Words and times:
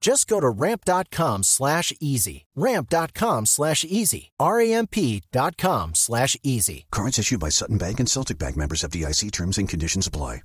Just 0.00 0.28
go 0.28 0.40
to 0.40 0.48
ramp.com 0.48 1.42
slash 1.42 1.92
easy. 2.00 2.46
Ramp.com 2.54 3.46
slash 3.46 3.84
easy. 3.84 4.30
R-A-M-P.com 4.38 5.94
slash 5.94 6.36
easy. 6.42 6.86
Cards 6.90 7.18
issued 7.18 7.40
by 7.40 7.48
Sutton 7.50 7.78
Bank 7.78 7.98
and 7.98 8.08
Celtic 8.08 8.38
Bank 8.38 8.56
members 8.56 8.84
of 8.84 8.92
DIC 8.92 9.32
terms 9.32 9.58
and 9.58 9.68
conditions 9.68 10.06
apply. 10.06 10.42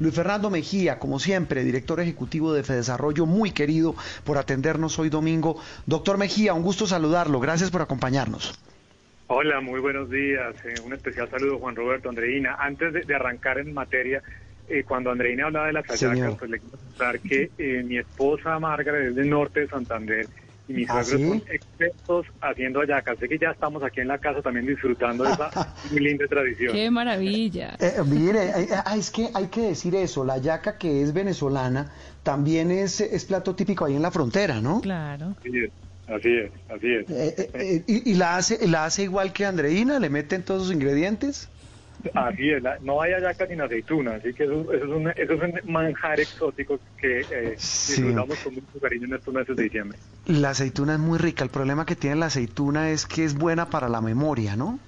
Luis 0.00 0.14
Fernando 0.14 0.50
Mejía, 0.50 0.98
como 0.98 1.18
siempre, 1.18 1.62
director 1.62 2.00
ejecutivo 2.00 2.52
de 2.52 2.62
Fedesarrollo, 2.62 3.26
muy 3.26 3.52
querido 3.52 3.94
por 4.24 4.36
atendernos 4.36 4.98
hoy 4.98 5.10
domingo. 5.10 5.60
Doctor 5.86 6.18
Mejía, 6.18 6.54
un 6.54 6.62
gusto 6.62 6.86
saludarlo. 6.86 7.38
Gracias 7.40 7.70
por 7.70 7.82
acompañarnos. 7.82 8.58
Hola, 9.28 9.60
muy 9.60 9.80
buenos 9.80 10.10
días. 10.10 10.56
Eh, 10.64 10.74
un 10.84 10.94
especial 10.94 11.28
saludo, 11.30 11.58
Juan 11.58 11.76
Roberto, 11.76 12.08
Andreina. 12.08 12.56
Antes 12.58 12.92
de, 12.94 13.02
de 13.02 13.14
arrancar 13.14 13.58
en 13.58 13.74
materia, 13.74 14.22
eh, 14.68 14.84
cuando 14.84 15.10
Andreina 15.10 15.46
hablaba 15.46 15.66
de 15.66 15.72
las 15.72 15.86
hallacas, 15.86 16.36
pues 16.38 16.50
le 16.50 16.58
quiero 16.60 16.78
contar 16.78 17.20
que 17.20 17.50
eh, 17.58 17.82
mi 17.84 17.98
esposa 17.98 18.58
Margaret 18.58 19.08
es 19.08 19.14
del 19.16 19.30
norte 19.30 19.60
de 19.60 19.68
Santander 19.68 20.26
y 20.68 20.72
mis 20.74 20.90
¿Ah, 20.90 21.02
suegros 21.02 21.20
sí? 21.20 21.28
son 21.28 21.54
expertos 21.54 22.26
haciendo 22.40 22.80
hallacas. 22.80 23.16
Así 23.16 23.28
que 23.28 23.38
ya 23.38 23.50
estamos 23.50 23.82
aquí 23.82 24.00
en 24.00 24.08
la 24.08 24.18
casa 24.18 24.42
también 24.42 24.66
disfrutando 24.66 25.24
de 25.24 25.32
esa 25.32 25.74
muy 25.90 26.00
linda 26.00 26.26
tradición. 26.26 26.74
¡Qué 26.74 26.90
maravilla! 26.90 27.76
Eh, 27.80 27.94
mire, 28.06 28.50
eh, 28.54 28.68
ah, 28.84 28.96
es 28.96 29.10
que 29.10 29.28
hay 29.32 29.46
que 29.46 29.62
decir 29.62 29.94
eso. 29.94 30.24
La 30.24 30.38
yaca 30.38 30.76
que 30.76 31.02
es 31.02 31.12
venezolana 31.14 31.90
también 32.22 32.70
es, 32.70 33.00
es 33.00 33.24
plato 33.24 33.54
típico 33.54 33.86
ahí 33.86 33.96
en 33.96 34.02
la 34.02 34.10
frontera, 34.10 34.60
¿no? 34.60 34.82
Claro. 34.82 35.34
Así 35.40 35.58
es, 35.64 35.70
así 36.06 36.34
es. 36.36 36.50
Así 36.68 36.94
es. 36.94 37.10
Eh, 37.10 37.34
eh, 37.38 37.50
eh, 37.54 37.84
y, 37.86 38.10
y 38.10 38.14
la 38.14 38.36
hace 38.36 38.66
la 38.68 38.84
hace 38.84 39.04
igual 39.04 39.32
que 39.32 39.46
Andreina, 39.46 39.98
le 39.98 40.10
meten 40.10 40.42
todos 40.42 40.64
sus 40.64 40.74
ingredientes. 40.74 41.48
Así 42.14 42.50
es, 42.50 42.62
la- 42.62 42.78
no 42.80 43.02
hay 43.02 43.12
hallacas 43.12 43.48
sin 43.48 43.60
aceituna, 43.60 44.14
así 44.16 44.32
que 44.32 44.44
eso, 44.44 44.72
eso 44.72 44.84
es, 44.84 44.90
un, 44.90 45.08
eso 45.08 45.32
es 45.32 45.42
un 45.42 45.72
manjar 45.72 46.20
exótico 46.20 46.78
que 46.96 47.20
eh, 47.22 47.54
Sí. 47.56 47.92
disfrutamos 48.02 48.38
con 48.38 48.54
mucho 48.54 48.78
cariño 48.80 49.06
en 49.06 49.14
estos 49.14 49.34
meses 49.34 49.56
de 49.56 49.64
diciembre. 49.64 49.98
La 50.26 50.50
aceituna 50.50 50.94
es 50.94 51.00
muy 51.00 51.18
rica. 51.18 51.42
El 51.42 51.50
problema 51.50 51.84
que 51.86 51.96
tiene 51.96 52.16
la 52.16 52.26
aceituna 52.26 52.90
es 52.90 53.06
que 53.06 53.24
es 53.24 53.34
buena 53.34 53.66
para 53.70 53.88
la 53.88 54.00
memoria, 54.00 54.54
¿no? 54.56 54.78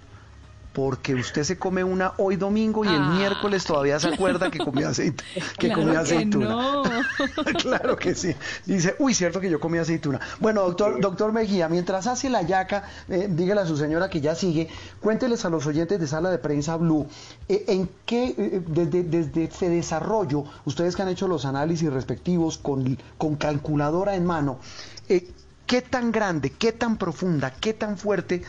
Porque 0.81 1.15
usted 1.15 1.45
se 1.45 1.59
come 1.59 1.85
una 1.85 2.15
hoy 2.17 2.37
domingo 2.37 2.87
y 2.87 2.89
el 2.89 3.03
Ah. 3.03 3.15
miércoles 3.15 3.65
todavía 3.65 4.01
se 4.01 4.09
acuerda 4.09 4.51
que 4.51 4.59
comió 4.59 4.89
aceite, 4.89 5.23
que 5.59 5.69
Claro 5.69 5.91
que 5.93 5.97
aceituna. 5.99 6.49
no. 6.49 6.83
claro 7.63 7.97
que 7.97 8.15
sí. 8.15 8.35
Dice, 8.65 8.97
uy, 8.99 9.13
cierto 9.13 9.43
que 9.43 9.51
yo 9.51 9.61
comí 9.61 9.77
aceituna. 9.77 10.19
Bueno, 10.39 10.63
doctor, 10.63 10.99
doctor 10.99 11.33
Mejía, 11.33 11.69
mientras 11.69 12.07
hace 12.07 12.31
la 12.31 12.41
yaca, 12.41 12.85
eh, 13.11 13.27
dígale 13.31 13.61
a 13.61 13.67
su 13.67 13.77
señora 13.77 14.09
que 14.09 14.23
ya 14.23 14.35
sigue, 14.35 14.69
cuénteles 15.03 15.45
a 15.45 15.51
los 15.51 15.67
oyentes 15.67 16.01
de 16.01 16.07
Sala 16.07 16.31
de 16.31 16.39
Prensa 16.39 16.77
Blue, 16.79 17.07
eh, 17.47 17.65
en 17.69 17.91
qué, 18.07 18.35
eh, 18.39 18.63
desde, 18.67 19.03
desde 19.03 19.49
Fedesarrollo, 19.49 20.45
ustedes 20.65 20.97
que 20.97 21.03
han 21.03 21.09
hecho 21.09 21.29
los 21.29 21.45
análisis 21.45 21.93
respectivos 21.93 22.57
con, 22.57 22.97
con 23.19 23.37
calculadora 23.37 24.15
en 24.15 24.25
mano, 24.25 24.59
¿qué 25.67 25.83
tan 25.83 26.11
grande, 26.11 26.49
qué 26.51 26.73
tan 26.73 26.97
profunda, 26.97 27.51
qué 27.61 27.75
tan 27.75 27.99
fuerte 27.99 28.43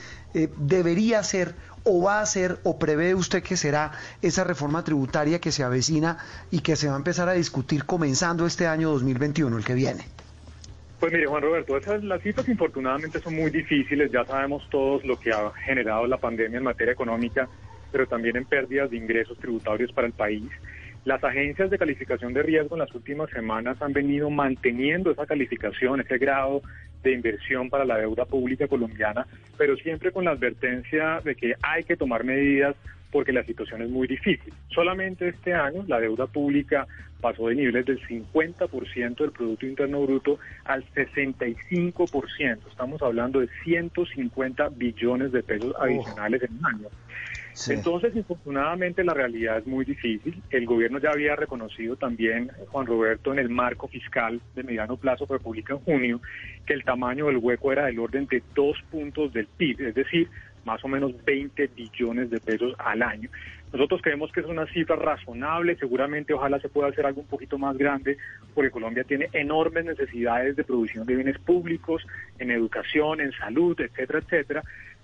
debería 0.57 1.21
ser 1.23 1.55
o 1.83 2.01
va 2.01 2.21
a 2.21 2.25
ser 2.25 2.59
o 2.63 2.77
prevé 2.77 3.15
usted 3.15 3.43
que 3.43 3.57
será 3.57 3.91
esa 4.21 4.43
reforma 4.43 4.83
tributaria 4.83 5.39
que 5.39 5.51
se 5.51 5.63
avecina 5.63 6.17
y 6.51 6.59
que 6.59 6.75
se 6.75 6.87
va 6.87 6.93
a 6.93 6.97
empezar 6.97 7.29
a 7.29 7.33
discutir 7.33 7.85
comenzando 7.85 8.45
este 8.45 8.67
año 8.67 8.91
2021, 8.91 9.57
el 9.57 9.65
que 9.65 9.73
viene? 9.73 10.05
Pues 10.99 11.11
mire, 11.11 11.25
Juan 11.25 11.41
Roberto, 11.41 11.75
esas, 11.77 12.03
las 12.03 12.21
cifras 12.21 12.47
infortunadamente 12.47 13.19
son 13.19 13.35
muy 13.35 13.49
difíciles, 13.49 14.11
ya 14.11 14.23
sabemos 14.23 14.67
todos 14.69 15.03
lo 15.03 15.19
que 15.19 15.31
ha 15.31 15.51
generado 15.65 16.05
la 16.05 16.17
pandemia 16.17 16.59
en 16.59 16.63
materia 16.63 16.93
económica, 16.93 17.49
pero 17.91 18.05
también 18.05 18.37
en 18.37 18.45
pérdidas 18.45 18.91
de 18.91 18.97
ingresos 18.97 19.37
tributarios 19.39 19.91
para 19.91 20.05
el 20.05 20.13
país. 20.13 20.43
Las 21.03 21.23
agencias 21.23 21.71
de 21.71 21.79
calificación 21.79 22.33
de 22.33 22.43
riesgo 22.43 22.75
en 22.75 22.81
las 22.81 22.93
últimas 22.93 23.29
semanas 23.31 23.81
han 23.81 23.91
venido 23.91 24.29
manteniendo 24.29 25.09
esa 25.09 25.25
calificación, 25.25 25.99
ese 25.99 26.19
grado 26.19 26.61
de 27.01 27.13
inversión 27.13 27.71
para 27.71 27.85
la 27.85 27.97
deuda 27.97 28.25
pública 28.25 28.67
colombiana, 28.67 29.25
pero 29.57 29.75
siempre 29.77 30.11
con 30.11 30.25
la 30.25 30.31
advertencia 30.31 31.19
de 31.23 31.35
que 31.35 31.55
hay 31.63 31.83
que 31.83 31.97
tomar 31.97 32.23
medidas 32.23 32.75
porque 33.11 33.33
la 33.33 33.43
situación 33.43 33.81
es 33.81 33.89
muy 33.89 34.07
difícil. 34.07 34.53
Solamente 34.69 35.29
este 35.29 35.53
año 35.53 35.83
la 35.87 35.99
deuda 35.99 36.27
pública 36.27 36.87
pasó 37.19 37.47
de 37.47 37.55
niveles 37.55 37.85
del 37.85 38.01
50% 38.01 39.15
del 39.15 39.31
Producto 39.31 39.65
Interno 39.65 40.01
Bruto 40.01 40.39
al 40.65 40.83
65%. 40.93 42.57
Estamos 42.69 43.01
hablando 43.01 43.39
de 43.39 43.49
150 43.63 44.69
billones 44.69 45.31
de 45.31 45.43
pesos 45.43 45.73
adicionales 45.79 46.41
en 46.43 46.57
un 46.57 46.65
año. 46.65 46.87
Sí. 47.53 47.73
Entonces, 47.73 48.15
infortunadamente, 48.15 49.03
la 49.03 49.13
realidad 49.13 49.57
es 49.57 49.67
muy 49.67 49.83
difícil. 49.83 50.41
El 50.51 50.65
gobierno 50.65 50.99
ya 50.99 51.09
había 51.11 51.35
reconocido 51.35 51.97
también, 51.97 52.49
eh, 52.57 52.65
Juan 52.69 52.85
Roberto, 52.85 53.33
en 53.33 53.39
el 53.39 53.49
marco 53.49 53.87
fiscal 53.87 54.39
de 54.55 54.63
mediano 54.63 54.95
plazo 54.95 55.27
que 55.27 55.37
publica 55.37 55.73
en 55.73 55.79
junio, 55.79 56.21
que 56.65 56.73
el 56.73 56.83
tamaño 56.85 57.27
del 57.27 57.37
hueco 57.37 57.71
era 57.71 57.85
del 57.85 57.99
orden 57.99 58.25
de 58.27 58.41
dos 58.55 58.77
puntos 58.89 59.33
del 59.33 59.47
PIB, 59.47 59.81
es 59.89 59.95
decir, 59.95 60.29
más 60.65 60.83
o 60.83 60.87
menos 60.87 61.13
20 61.25 61.67
billones 61.67 62.29
de 62.29 62.39
pesos 62.39 62.73
al 62.77 63.01
año. 63.01 63.29
Nosotros 63.73 64.01
creemos 64.01 64.31
que 64.33 64.41
es 64.41 64.45
una 64.45 64.65
cifra 64.67 64.97
razonable, 64.97 65.77
seguramente 65.77 66.33
ojalá 66.33 66.59
se 66.59 66.67
pueda 66.67 66.89
hacer 66.89 67.05
algo 67.05 67.21
un 67.21 67.27
poquito 67.27 67.57
más 67.57 67.77
grande, 67.77 68.17
porque 68.53 68.69
Colombia 68.69 69.05
tiene 69.05 69.29
enormes 69.31 69.85
necesidades 69.85 70.57
de 70.57 70.65
producción 70.65 71.05
de 71.05 71.15
bienes 71.15 71.39
públicos, 71.39 72.05
en 72.37 72.51
educación, 72.51 73.21
en 73.21 73.31
salud, 73.31 73.79
etcétera, 73.79 74.19
etcétera. 74.19 74.63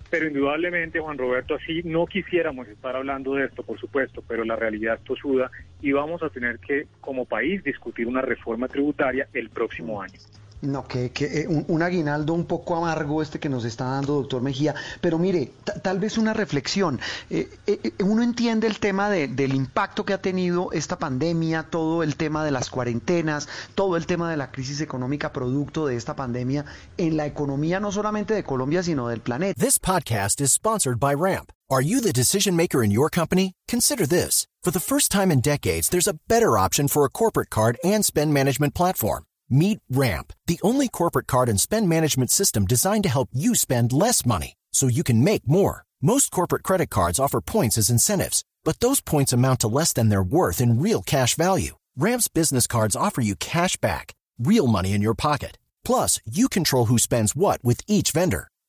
Pero 0.09 0.27
indudablemente, 0.27 0.99
Juan 0.99 1.17
Roberto, 1.17 1.55
así 1.55 1.81
no 1.83 2.05
quisiéramos 2.05 2.67
estar 2.67 2.95
hablando 2.95 3.35
de 3.35 3.45
esto, 3.45 3.63
por 3.63 3.79
supuesto, 3.79 4.21
pero 4.27 4.43
la 4.43 4.55
realidad 4.55 4.95
es 4.95 5.03
tosuda 5.03 5.49
y 5.81 5.93
vamos 5.93 6.21
a 6.23 6.29
tener 6.29 6.59
que, 6.59 6.87
como 6.99 7.25
país, 7.25 7.63
discutir 7.63 8.07
una 8.07 8.21
reforma 8.21 8.67
tributaria 8.67 9.27
el 9.33 9.49
próximo 9.49 10.01
año. 10.01 10.19
No, 10.61 10.87
que, 10.87 11.11
eh, 11.15 11.47
un, 11.47 11.81
aguinaldo 11.83 12.33
un 12.33 12.45
poco 12.45 12.75
amargo 12.75 13.21
este 13.21 13.39
que 13.39 13.47
nos 13.47 13.63
está 13.63 13.85
dando 13.85 14.15
doctor 14.15 14.41
Mejía, 14.41 14.73
pero 15.01 15.19
mire, 15.19 15.51
ta- 15.63 15.79
tal 15.79 15.99
vez 15.99 16.17
una 16.17 16.33
reflexión. 16.33 16.99
Eh, 17.29 17.47
eh, 17.67 17.91
uno 18.03 18.23
entiende 18.23 18.65
el 18.65 18.79
tema 18.79 19.09
de- 19.11 19.27
del 19.27 19.53
impacto 19.53 20.03
que 20.03 20.13
ha 20.13 20.21
tenido 20.21 20.71
esta 20.71 20.97
pandemia, 20.97 21.67
todo 21.69 22.01
el 22.01 22.15
tema 22.15 22.43
de 22.43 22.49
las 22.49 22.71
cuarentenas, 22.71 23.47
todo 23.75 23.97
el 23.97 24.07
tema 24.07 24.31
de 24.31 24.37
la 24.37 24.51
crisis 24.51 24.81
económica 24.81 25.31
producto 25.31 25.85
de 25.85 25.95
esta 25.95 26.15
pandemia 26.15 26.65
en 26.97 27.17
la 27.17 27.27
economía 27.27 27.79
no 27.79 27.91
solamente 27.91 28.33
de 28.33 28.43
Colombia, 28.43 28.81
sino 28.81 29.07
del 29.09 29.21
planeta. 29.21 29.59
This 29.63 29.77
podcast 29.79 30.41
is 30.41 30.51
sponsored 30.53 30.99
by 30.99 31.13
Ramp. 31.13 31.51
Are 31.69 31.83
you 31.83 32.01
the 32.01 32.13
decision 32.13 32.55
maker 32.55 32.83
in 32.83 32.89
your 32.91 33.11
company? 33.11 33.53
Consider 33.69 34.07
this. 34.07 34.47
For 34.63 34.71
the 34.73 34.79
first 34.79 35.11
time 35.11 35.31
in 35.31 35.41
decades, 35.41 35.89
there's 35.89 36.07
a 36.07 36.17
better 36.27 36.57
option 36.57 36.87
for 36.87 37.05
a 37.05 37.09
corporate 37.09 37.49
card 37.51 37.77
and 37.83 38.03
spend 38.03 38.33
management 38.33 38.73
platform. 38.73 39.25
Meet 39.49 39.79
Ramp, 39.89 40.33
the 40.47 40.59
only 40.61 40.89
corporate 40.89 41.25
card 41.25 41.47
and 41.47 41.57
spend 41.57 41.87
management 41.87 42.31
system 42.31 42.65
designed 42.65 43.03
to 43.03 43.09
help 43.09 43.29
you 43.31 43.55
spend 43.55 43.93
less 43.93 44.25
money 44.25 44.55
so 44.73 44.87
you 44.87 45.03
can 45.03 45.23
make 45.23 45.47
more. 45.47 45.83
Most 46.01 46.31
corporate 46.31 46.63
credit 46.63 46.89
cards 46.89 47.19
offer 47.19 47.39
points 47.41 47.77
as 47.77 47.89
incentives, 47.89 48.43
but 48.63 48.79
those 48.79 49.01
points 49.01 49.33
amount 49.33 49.59
to 49.61 49.67
less 49.67 49.93
than 49.93 50.09
their 50.09 50.23
worth 50.23 50.59
in 50.59 50.81
real 50.81 51.01
cash 51.01 51.35
value. 51.35 51.75
Ramp's 51.95 52.27
business 52.27 52.67
cards 52.67 52.95
offer 52.95 53.21
you 53.21 53.35
cash 53.35 53.77
back, 53.77 54.13
real 54.37 54.67
money 54.67 54.93
in 54.93 55.01
your 55.01 55.15
pocket. 55.15 55.57
Plus, 55.85 56.19
you 56.25 56.49
control 56.49 56.85
who 56.87 56.99
spends 56.99 57.35
what 57.35 57.63
with 57.63 57.81
each 57.87 58.11
vendor. 58.11 58.49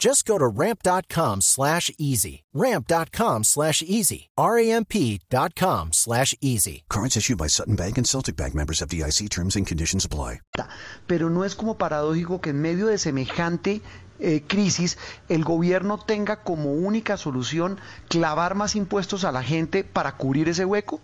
Just 0.00 0.24
go 0.24 0.38
to 0.38 0.46
ramp.com 0.46 1.42
slash 1.42 1.90
easy. 1.98 2.44
Ramp.com 2.54 3.44
slash 3.44 3.82
easy. 3.82 4.30
R-A-M-P.com 4.38 5.92
slash 5.92 6.34
easy. 6.40 6.84
Cards 6.88 7.18
issued 7.18 7.36
by 7.36 7.48
Sutton 7.48 7.76
Bank 7.76 7.98
and 7.98 8.06
Celtic 8.06 8.34
Bank 8.34 8.54
members 8.54 8.80
of 8.80 8.88
DIC 8.88 9.28
terms 9.28 9.56
and 9.56 9.66
conditions 9.66 10.06
apply. 10.06 10.40
Pero 11.06 11.28
no 11.28 11.44
es 11.44 11.54
como 11.54 11.76
paradójico 11.76 12.40
que 12.40 12.50
en 12.50 12.62
medio 12.62 12.86
de 12.86 12.96
semejante 12.96 13.82
eh, 14.20 14.40
crisis 14.46 14.98
el 15.28 15.44
gobierno 15.44 15.98
tenga 15.98 16.36
como 16.36 16.72
única 16.72 17.18
solución 17.18 17.78
clavar 18.08 18.54
más 18.54 18.76
impuestos 18.76 19.24
a 19.24 19.32
la 19.32 19.42
gente 19.42 19.84
para 19.84 20.12
cubrir 20.12 20.48
ese 20.48 20.64
hueco? 20.64 21.02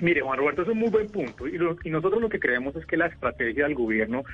Mire, 0.00 0.22
Juan 0.22 0.38
Roberto, 0.38 0.62
es 0.62 0.68
un 0.68 0.78
muy 0.78 0.88
buen 0.88 1.08
punto. 1.08 1.46
Y, 1.46 1.56
y, 1.84 1.90
nosotros 1.90 2.20
lo 2.20 2.30
que 2.30 2.40
creemos 2.40 2.74
es 2.76 2.86
que 2.86 2.96
la 2.96 3.06
estrategia 3.06 3.64
del 3.64 3.74
gobierno 3.74 4.24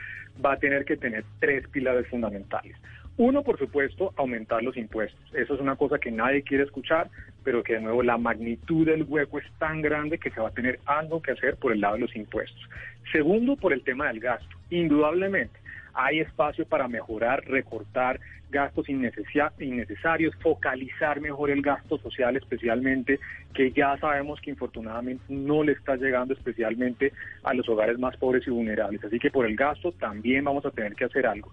va 0.44 0.52
a 0.52 0.56
tener 0.56 0.84
que 0.84 0.96
tener 0.96 1.24
tres 1.40 1.66
pilares 1.68 2.08
fundamentales. 2.08 2.76
Uno, 3.20 3.42
por 3.42 3.58
supuesto, 3.58 4.14
aumentar 4.16 4.62
los 4.62 4.78
impuestos. 4.78 5.20
Eso 5.34 5.52
es 5.52 5.60
una 5.60 5.76
cosa 5.76 5.98
que 5.98 6.10
nadie 6.10 6.42
quiere 6.42 6.64
escuchar, 6.64 7.10
pero 7.44 7.62
que 7.62 7.74
de 7.74 7.80
nuevo 7.80 8.02
la 8.02 8.16
magnitud 8.16 8.86
del 8.86 9.02
hueco 9.02 9.38
es 9.38 9.44
tan 9.58 9.82
grande 9.82 10.16
que 10.16 10.30
se 10.30 10.40
va 10.40 10.48
a 10.48 10.52
tener 10.52 10.80
algo 10.86 11.20
que 11.20 11.32
hacer 11.32 11.56
por 11.56 11.70
el 11.70 11.82
lado 11.82 11.96
de 11.96 12.00
los 12.00 12.16
impuestos. 12.16 12.66
Segundo, 13.12 13.56
por 13.56 13.74
el 13.74 13.82
tema 13.82 14.06
del 14.06 14.20
gasto. 14.20 14.56
Indudablemente, 14.70 15.60
hay 15.92 16.20
espacio 16.20 16.64
para 16.64 16.88
mejorar, 16.88 17.44
recortar 17.46 18.20
gastos 18.50 18.88
innecesarios, 18.88 20.34
focalizar 20.36 21.20
mejor 21.20 21.50
el 21.50 21.60
gasto 21.60 21.98
social 21.98 22.38
especialmente, 22.38 23.20
que 23.52 23.70
ya 23.70 23.98
sabemos 23.98 24.40
que 24.40 24.48
infortunadamente 24.48 25.24
no 25.28 25.62
le 25.62 25.72
está 25.72 25.94
llegando 25.96 26.32
especialmente 26.32 27.12
a 27.44 27.52
los 27.52 27.68
hogares 27.68 27.98
más 27.98 28.16
pobres 28.16 28.46
y 28.46 28.50
vulnerables. 28.50 29.04
Así 29.04 29.18
que 29.18 29.30
por 29.30 29.44
el 29.44 29.56
gasto 29.56 29.92
también 29.92 30.44
vamos 30.44 30.64
a 30.64 30.70
tener 30.70 30.94
que 30.94 31.04
hacer 31.04 31.26
algo. 31.26 31.52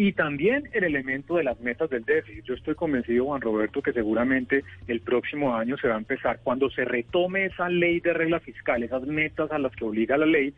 Y 0.00 0.12
también 0.12 0.62
el 0.74 0.84
elemento 0.84 1.34
de 1.34 1.42
las 1.42 1.58
metas 1.58 1.90
del 1.90 2.04
déficit. 2.04 2.44
Yo 2.44 2.54
estoy 2.54 2.76
convencido, 2.76 3.24
Juan 3.24 3.40
Roberto, 3.40 3.82
que 3.82 3.92
seguramente 3.92 4.62
el 4.86 5.00
próximo 5.00 5.56
año 5.56 5.76
se 5.76 5.88
va 5.88 5.96
a 5.96 5.98
empezar, 5.98 6.38
cuando 6.44 6.70
se 6.70 6.84
retome 6.84 7.46
esa 7.46 7.68
ley 7.68 7.98
de 7.98 8.12
regla 8.12 8.38
fiscal, 8.38 8.84
esas 8.84 9.02
metas 9.02 9.50
a 9.50 9.58
las 9.58 9.74
que 9.74 9.84
obliga 9.84 10.16
la 10.16 10.24
ley, 10.24 10.54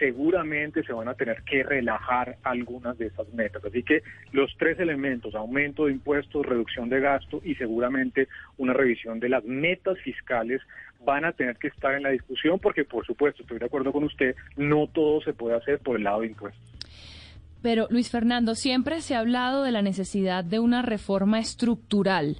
seguramente 0.00 0.82
se 0.82 0.92
van 0.92 1.06
a 1.06 1.14
tener 1.14 1.44
que 1.44 1.62
relajar 1.62 2.38
algunas 2.42 2.98
de 2.98 3.06
esas 3.06 3.32
metas. 3.32 3.64
Así 3.64 3.84
que 3.84 4.02
los 4.32 4.52
tres 4.58 4.80
elementos, 4.80 5.36
aumento 5.36 5.86
de 5.86 5.92
impuestos, 5.92 6.44
reducción 6.44 6.88
de 6.88 6.98
gasto 6.98 7.40
y 7.44 7.54
seguramente 7.54 8.26
una 8.58 8.72
revisión 8.72 9.20
de 9.20 9.28
las 9.28 9.44
metas 9.44 10.00
fiscales, 10.00 10.62
van 11.04 11.24
a 11.24 11.30
tener 11.30 11.58
que 11.58 11.68
estar 11.68 11.94
en 11.94 12.02
la 12.02 12.10
discusión 12.10 12.58
porque, 12.58 12.84
por 12.84 13.06
supuesto, 13.06 13.42
estoy 13.42 13.60
de 13.60 13.66
acuerdo 13.66 13.92
con 13.92 14.02
usted, 14.02 14.34
no 14.56 14.88
todo 14.88 15.20
se 15.20 15.32
puede 15.32 15.54
hacer 15.54 15.78
por 15.78 15.96
el 15.96 16.02
lado 16.02 16.22
de 16.22 16.26
impuestos. 16.26 16.79
Pero, 17.62 17.86
Luis 17.90 18.10
Fernando, 18.10 18.54
siempre 18.54 19.00
se 19.00 19.14
ha 19.14 19.20
hablado 19.20 19.62
de 19.64 19.72
la 19.72 19.82
necesidad 19.82 20.44
de 20.44 20.58
una 20.58 20.82
reforma 20.82 21.38
estructural. 21.38 22.38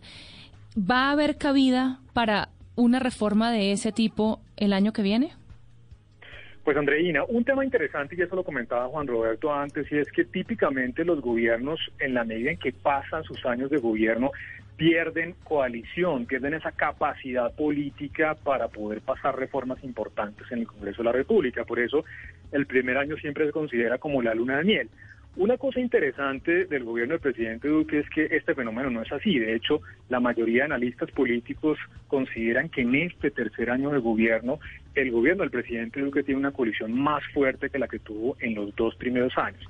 ¿Va 0.78 1.08
a 1.08 1.12
haber 1.12 1.37
cabida 1.37 2.00
para 2.12 2.49
una 2.76 2.99
reforma 2.99 3.50
de 3.50 3.72
ese 3.72 3.93
tipo 3.93 4.40
el 4.56 4.72
año 4.72 4.93
que 4.93 5.02
viene? 5.02 5.32
Pues 6.64 6.76
Andreina, 6.76 7.25
un 7.25 7.43
tema 7.44 7.64
interesante, 7.64 8.14
y 8.17 8.22
eso 8.22 8.37
lo 8.37 8.44
comentaba 8.44 8.88
Juan 8.88 9.06
Roberto 9.06 9.52
antes, 9.52 9.90
y 9.90 9.96
es 9.96 10.11
que 10.12 10.25
típicamente 10.25 11.05
los 11.05 11.20
gobiernos, 11.20 11.81
en 11.99 12.14
la 12.14 12.25
medida 12.25 12.50
en 12.50 12.58
que 12.58 12.73
pasan 12.73 13.25
sus 13.25 13.44
años 13.46 13.70
de 13.70 13.78
gobierno, 13.78 14.31
pierden 14.76 15.34
coalición, 15.44 16.26
pierden 16.26 16.55
esa 16.55 16.72
capacidad 16.72 17.55
política 17.55 18.34
para 18.34 18.69
poder 18.69 19.00
pasar 19.00 19.37
reformas 19.37 19.82
importantes 19.84 20.50
en 20.50 20.61
el 20.61 20.67
Congreso 20.67 20.99
de 21.02 21.05
la 21.05 21.12
República. 21.12 21.64
Por 21.64 21.81
eso 21.81 22.05
el 22.52 22.67
primer 22.67 22.96
año 22.96 23.17
siempre 23.17 23.46
se 23.46 23.52
considera 23.52 23.99
como 23.99 24.22
la 24.22 24.34
luna 24.34 24.58
de 24.58 24.64
miel. 24.64 24.88
Una 25.37 25.56
cosa 25.58 25.78
interesante 25.78 26.64
del 26.64 26.82
gobierno 26.82 27.12
del 27.14 27.20
presidente 27.20 27.69
Duque 27.69 28.00
es 28.00 28.11
que 28.11 28.26
este 28.32 28.55
fenómeno 28.55 28.90
no 28.90 29.02
es 29.02 29.12
así. 29.12 29.38
De 29.38 29.55
hecho, 29.55 29.81
la 30.08 30.19
mayoría 30.19 30.62
de 30.62 30.75
analistas 30.75 31.11
políticos 31.12 31.78
consideran 32.08 32.69
que 32.69 32.81
en 32.81 32.96
este 32.96 33.31
tercer 33.31 33.70
año 33.70 33.90
de 33.90 34.00
gobierno, 34.00 34.58
el 34.96 35.12
gobierno 35.12 35.43
del 35.43 35.52
presidente 35.52 36.00
Duque 36.00 36.25
tiene 36.25 36.40
una 36.40 36.50
coalición 36.50 36.93
más 36.93 37.23
fuerte 37.32 37.70
que 37.70 37.78
la 37.78 37.87
que 37.87 38.00
tuvo 38.00 38.37
en 38.40 38.56
los 38.56 38.75
dos 38.75 38.96
primeros 38.96 39.38
años. 39.38 39.64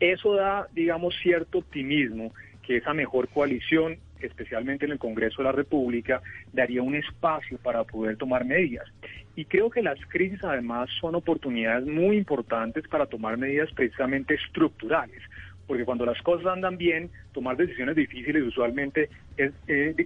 Eso 0.00 0.34
da, 0.34 0.66
digamos, 0.72 1.14
cierto 1.22 1.58
optimismo 1.58 2.32
que 2.62 2.78
esa 2.78 2.94
mejor 2.94 3.28
coalición, 3.28 3.98
especialmente 4.26 4.86
en 4.86 4.92
el 4.92 4.98
Congreso 4.98 5.38
de 5.38 5.44
la 5.44 5.52
República, 5.52 6.20
daría 6.52 6.82
un 6.82 6.94
espacio 6.94 7.58
para 7.58 7.84
poder 7.84 8.16
tomar 8.16 8.44
medidas. 8.44 8.86
Y 9.34 9.44
creo 9.46 9.70
que 9.70 9.82
las 9.82 9.98
crisis 10.08 10.42
además 10.44 10.90
son 11.00 11.14
oportunidades 11.14 11.86
muy 11.86 12.16
importantes 12.16 12.86
para 12.88 13.06
tomar 13.06 13.36
medidas 13.38 13.70
precisamente 13.72 14.34
estructurales, 14.34 15.22
porque 15.66 15.84
cuando 15.84 16.04
las 16.04 16.20
cosas 16.20 16.46
andan 16.46 16.76
bien, 16.76 17.10
tomar 17.32 17.56
decisiones 17.56 17.96
difíciles 17.96 18.42
usualmente 18.42 19.08
es, 19.36 19.52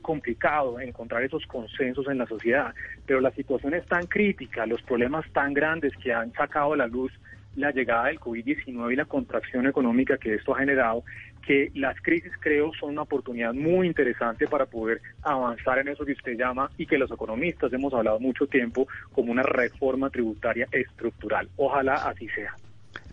complicado 0.03 0.79
encontrar 0.79 1.25
esos 1.25 1.45
consensos 1.47 2.07
en 2.09 2.19
la 2.19 2.27
sociedad, 2.27 2.73
pero 3.05 3.21
la 3.21 3.33
situación 3.33 3.75
es 3.75 3.85
tan 3.87 4.07
crítica, 4.07 4.67
los 4.67 4.81
problemas 4.83 5.25
tan 5.33 5.53
grandes 5.53 5.97
que 5.97 6.13
han 6.13 6.33
sacado 6.35 6.75
a 6.75 6.77
la 6.77 6.87
luz 6.87 7.13
la 7.57 7.71
llegada 7.71 8.07
del 8.07 8.21
COVID-19 8.21 8.93
y 8.93 8.97
la 8.97 9.07
contracción 9.07 9.67
económica 9.67 10.19
que 10.19 10.35
esto 10.35 10.55
ha 10.55 10.59
generado, 10.59 11.03
que 11.47 11.71
las 11.75 12.01
crisis 12.03 12.33
creo 12.41 12.73
son 12.79 12.91
una 12.91 13.03
oportunidad 13.03 13.55
muy 13.55 13.87
interesante 13.87 14.47
para 14.49 14.67
poder 14.67 15.01
avanzar 15.23 15.79
en 15.79 15.89
eso 15.89 16.05
que 16.05 16.13
usted 16.13 16.37
llama 16.37 16.71
y 16.77 16.87
que 16.87 16.99
los 16.99 17.11
economistas 17.11 17.73
hemos 17.73 17.95
hablado 17.95 18.19
mucho 18.19 18.47
tiempo 18.47 18.89
como 19.13 19.31
una 19.31 19.43
reforma 19.43 20.11
tributaria 20.11 20.67
estructural. 20.73 21.49
Ojalá 21.57 21.95
así 21.95 22.29
sea. 22.29 22.55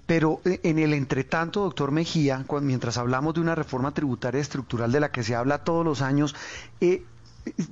Pero 0.06 0.41
eh, 0.45 0.59
en 0.63 0.80
el 0.80 0.94
entretanto, 0.94 1.62
doctor 1.62 1.91
Mejía, 1.91 2.44
mientras 2.62 2.97
hablamos 2.97 3.35
de 3.35 3.41
una 3.41 3.56
reforma 3.56 3.94
tributaria 3.94 4.41
estructural 4.41 4.91
de 4.91 5.00
la 5.00 5.12
que 5.12 5.24
se 5.24 5.36
habla 5.36 5.63
todos 5.63 5.86
los 5.86 6.01
años, 6.01 6.36
eh, 6.81 7.03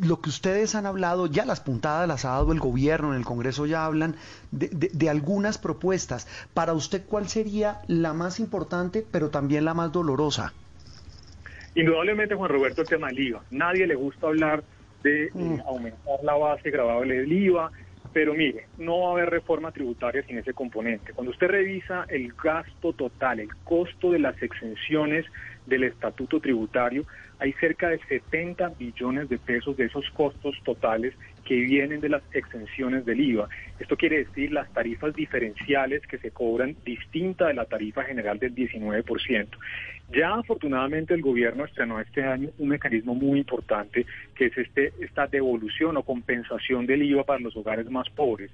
lo 0.01 0.21
que 0.21 0.29
ustedes 0.29 0.75
han 0.75 0.85
hablado, 0.85 1.27
ya 1.27 1.45
las 1.45 1.61
puntadas 1.61 2.07
las 2.07 2.25
ha 2.25 2.31
dado 2.31 2.51
el 2.51 2.59
gobierno, 2.59 3.11
en 3.11 3.19
el 3.19 3.25
Congreso 3.25 3.65
ya 3.65 3.85
hablan 3.85 4.15
de, 4.51 5.09
algunas 5.09 5.57
propuestas. 5.57 6.27
Para 6.53 6.73
usted, 6.73 7.03
¿cuál 7.05 7.27
sería 7.29 7.81
la 7.87 8.13
más 8.13 8.39
importante, 8.39 9.05
pero 9.09 9.29
también 9.29 9.65
la 9.65 9.73
más 9.73 9.91
dolorosa? 9.91 10.53
Indudablemente, 11.75 12.35
Juan 12.35 12.49
Roberto, 12.49 12.81
el 12.81 12.87
tema 12.87 13.07
del 13.07 13.19
IVA. 13.19 13.43
Nadie 13.51 13.87
le 13.87 13.95
gusta 13.95 14.27
hablar 14.27 14.63
de 15.03 15.27
eh, 15.27 15.31
mm. 15.33 15.61
aumentar 15.65 16.19
la 16.21 16.35
base 16.35 16.69
grabable 16.69 17.19
del 17.19 17.31
IVA, 17.31 17.71
pero 18.11 18.33
mire, 18.33 18.67
no 18.77 18.99
va 18.99 19.09
a 19.09 19.11
haber 19.13 19.29
reforma 19.29 19.71
tributaria 19.71 20.21
sin 20.23 20.37
ese 20.37 20.53
componente. 20.53 21.13
Cuando 21.13 21.31
usted 21.31 21.47
revisa 21.47 22.05
el 22.09 22.33
gasto 22.33 22.91
total, 22.91 23.39
el 23.39 23.55
costo 23.63 24.11
de 24.11 24.19
las 24.19 24.41
exenciones 24.43 25.25
del 25.65 25.83
estatuto 25.83 26.39
tributario, 26.39 27.05
hay 27.39 27.53
cerca 27.53 27.89
de 27.89 27.99
70 28.07 28.73
billones 28.77 29.27
de 29.27 29.39
pesos 29.39 29.75
de 29.75 29.85
esos 29.85 30.07
costos 30.11 30.55
totales 30.63 31.15
que 31.43 31.55
vienen 31.55 31.99
de 31.99 32.09
las 32.09 32.21
exenciones 32.33 33.03
del 33.03 33.19
IVA. 33.19 33.49
Esto 33.79 33.97
quiere 33.97 34.19
decir 34.19 34.51
las 34.51 34.71
tarifas 34.73 35.15
diferenciales 35.15 36.05
que 36.05 36.19
se 36.19 36.29
cobran 36.29 36.75
distinta 36.85 37.47
de 37.47 37.55
la 37.55 37.65
tarifa 37.65 38.03
general 38.03 38.37
del 38.37 38.53
19%. 38.53 39.47
Ya 40.13 40.33
afortunadamente 40.35 41.13
el 41.13 41.21
gobierno 41.21 41.65
estrenó 41.65 41.99
este 41.99 42.23
año 42.23 42.49
un 42.59 42.69
mecanismo 42.69 43.15
muy 43.15 43.39
importante 43.39 44.05
que 44.35 44.47
es 44.47 44.57
este, 44.57 44.93
esta 44.99 45.25
devolución 45.25 45.97
o 45.97 46.03
compensación 46.03 46.85
del 46.85 47.01
IVA 47.03 47.23
para 47.23 47.39
los 47.39 47.55
hogares 47.55 47.89
más 47.89 48.09
pobres 48.09 48.51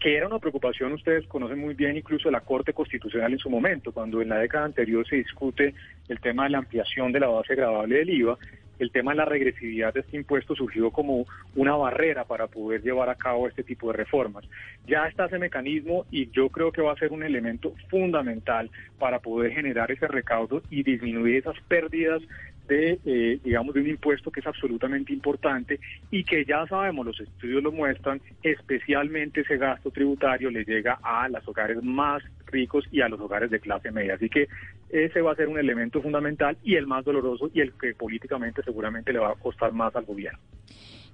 que 0.00 0.16
era 0.16 0.26
una 0.26 0.38
preocupación, 0.38 0.92
ustedes 0.92 1.26
conocen 1.26 1.58
muy 1.58 1.74
bien 1.74 1.96
incluso 1.96 2.30
la 2.30 2.40
Corte 2.40 2.72
Constitucional 2.72 3.32
en 3.32 3.38
su 3.38 3.50
momento, 3.50 3.92
cuando 3.92 4.20
en 4.20 4.28
la 4.28 4.38
década 4.38 4.64
anterior 4.64 5.06
se 5.06 5.16
discute 5.16 5.74
el 6.08 6.20
tema 6.20 6.44
de 6.44 6.50
la 6.50 6.58
ampliación 6.58 7.12
de 7.12 7.20
la 7.20 7.28
base 7.28 7.54
gravable 7.54 7.96
del 7.96 8.10
IVA, 8.10 8.38
el 8.78 8.90
tema 8.90 9.12
de 9.12 9.18
la 9.18 9.24
regresividad 9.24 9.94
de 9.94 10.00
este 10.00 10.16
impuesto 10.16 10.54
surgió 10.54 10.90
como 10.90 11.26
una 11.54 11.76
barrera 11.76 12.24
para 12.24 12.48
poder 12.48 12.82
llevar 12.82 13.08
a 13.08 13.14
cabo 13.14 13.46
este 13.46 13.62
tipo 13.62 13.88
de 13.88 13.98
reformas. 13.98 14.44
Ya 14.86 15.06
está 15.06 15.26
ese 15.26 15.38
mecanismo 15.38 16.06
y 16.10 16.30
yo 16.30 16.48
creo 16.48 16.72
que 16.72 16.82
va 16.82 16.92
a 16.92 16.96
ser 16.96 17.12
un 17.12 17.22
elemento 17.22 17.72
fundamental 17.88 18.70
para 18.98 19.20
poder 19.20 19.52
generar 19.52 19.90
ese 19.92 20.08
recaudo 20.08 20.62
y 20.70 20.82
disminuir 20.82 21.36
esas 21.36 21.60
pérdidas 21.68 22.22
de, 22.68 22.98
eh, 23.04 23.38
digamos, 23.42 23.74
de 23.74 23.80
un 23.80 23.88
impuesto 23.88 24.30
que 24.30 24.40
es 24.40 24.46
absolutamente 24.46 25.12
importante 25.12 25.78
y 26.10 26.24
que 26.24 26.44
ya 26.44 26.66
sabemos, 26.66 27.06
los 27.06 27.20
estudios 27.20 27.62
lo 27.62 27.72
muestran, 27.72 28.20
especialmente 28.42 29.42
ese 29.42 29.56
gasto 29.56 29.90
tributario 29.90 30.50
le 30.50 30.64
llega 30.64 30.98
a 31.02 31.28
los 31.28 31.46
hogares 31.46 31.82
más 31.82 32.22
ricos 32.46 32.84
y 32.90 33.00
a 33.00 33.08
los 33.08 33.20
hogares 33.20 33.50
de 33.50 33.60
clase 33.60 33.90
media. 33.90 34.14
Así 34.14 34.28
que 34.28 34.48
ese 34.90 35.20
va 35.20 35.32
a 35.32 35.36
ser 35.36 35.48
un 35.48 35.58
elemento 35.58 36.00
fundamental 36.00 36.56
y 36.62 36.76
el 36.76 36.86
más 36.86 37.04
doloroso 37.04 37.50
y 37.52 37.60
el 37.60 37.72
que 37.72 37.94
políticamente 37.94 38.62
seguramente 38.62 39.12
le 39.12 39.18
va 39.18 39.30
a 39.30 39.34
costar 39.34 39.72
más 39.72 39.94
al 39.96 40.04
gobierno. 40.04 40.38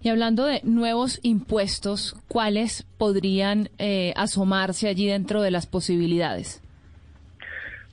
Y 0.02 0.09
hablando 0.09 0.47
de 0.47 0.61
nuevos 0.64 1.21
impuestos, 1.23 2.16
¿cuáles 2.26 2.85
podrían 2.97 3.69
eh, 3.78 4.14
asomarse 4.16 4.88
allí 4.88 5.07
dentro 5.07 5.42
de 5.42 5.50
las 5.50 5.66
posibilidades? 5.66 6.62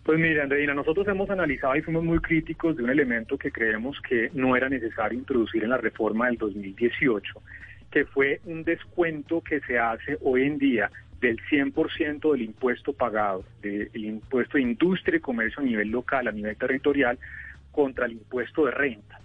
Pues 0.07 0.19
mire, 0.19 0.41
Andreina, 0.41 0.73
nosotros 0.73 1.05
hemos 1.09 1.29
analizado 1.29 1.75
y 1.75 1.81
fuimos 1.81 2.01
muy 2.01 2.19
críticos 2.19 2.77
de 2.77 2.83
un 2.83 2.89
elemento 2.89 3.37
que 3.37 3.51
creemos 3.51 3.99
que 3.99 4.31
no 4.33 4.55
era 4.55 4.69
necesario 4.69 5.19
introducir 5.19 5.65
en 5.65 5.71
la 5.71 5.77
reforma 5.77 6.27
del 6.27 6.37
2018, 6.37 7.41
que 7.91 8.05
fue 8.05 8.39
un 8.45 8.63
descuento 8.63 9.41
que 9.41 9.59
se 9.59 9.77
hace 9.77 10.17
hoy 10.21 10.43
en 10.43 10.59
día 10.59 10.89
del 11.19 11.37
100% 11.51 12.31
del 12.31 12.41
impuesto 12.41 12.93
pagado, 12.93 13.43
del 13.61 13.89
impuesto 13.93 14.57
de 14.57 14.63
industria 14.63 15.17
y 15.17 15.19
comercio 15.19 15.61
a 15.61 15.65
nivel 15.65 15.89
local, 15.89 16.29
a 16.29 16.31
nivel 16.31 16.55
territorial, 16.55 17.19
contra 17.73 18.05
el 18.05 18.13
impuesto 18.13 18.63
de 18.63 18.71
renta. 18.71 19.19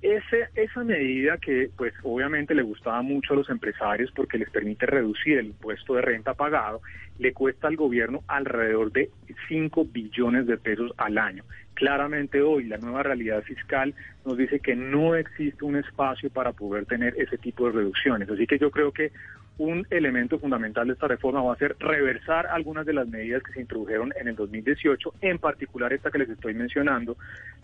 Ese, 0.00 0.50
esa 0.54 0.84
medida 0.84 1.38
que 1.38 1.68
pues 1.76 1.92
obviamente 2.04 2.54
le 2.54 2.62
gustaba 2.62 3.02
mucho 3.02 3.32
a 3.32 3.36
los 3.38 3.50
empresarios 3.50 4.12
porque 4.12 4.38
les 4.38 4.48
permite 4.50 4.86
reducir 4.86 5.38
el 5.38 5.46
impuesto 5.46 5.94
de 5.94 6.02
renta 6.02 6.34
pagado, 6.34 6.80
le 7.18 7.32
cuesta 7.32 7.68
al 7.68 7.76
gobierno 7.76 8.22
alrededor 8.28 8.92
de 8.92 9.10
5 9.48 9.86
billones 9.92 10.46
de 10.46 10.56
pesos 10.56 10.92
al 10.96 11.18
año. 11.18 11.44
Claramente 11.74 12.42
hoy 12.42 12.64
la 12.64 12.76
nueva 12.78 13.02
realidad 13.02 13.42
fiscal 13.42 13.94
nos 14.24 14.36
dice 14.36 14.60
que 14.60 14.74
no 14.74 15.14
existe 15.14 15.64
un 15.64 15.76
espacio 15.76 16.30
para 16.30 16.52
poder 16.52 16.86
tener 16.86 17.14
ese 17.16 17.38
tipo 17.38 17.66
de 17.66 17.72
reducciones. 17.72 18.28
Así 18.28 18.46
que 18.46 18.58
yo 18.58 18.70
creo 18.70 18.92
que 18.92 19.12
un 19.58 19.86
elemento 19.90 20.38
fundamental 20.38 20.86
de 20.86 20.92
esta 20.92 21.08
reforma 21.08 21.42
va 21.42 21.52
a 21.52 21.56
ser 21.56 21.76
reversar 21.80 22.46
algunas 22.46 22.86
de 22.86 22.92
las 22.92 23.08
medidas 23.08 23.42
que 23.42 23.52
se 23.52 23.60
introdujeron 23.60 24.12
en 24.18 24.28
el 24.28 24.36
2018, 24.36 25.14
en 25.20 25.38
particular 25.38 25.92
esta 25.92 26.10
que 26.10 26.18
les 26.18 26.30
estoy 26.30 26.54
mencionando, 26.54 27.16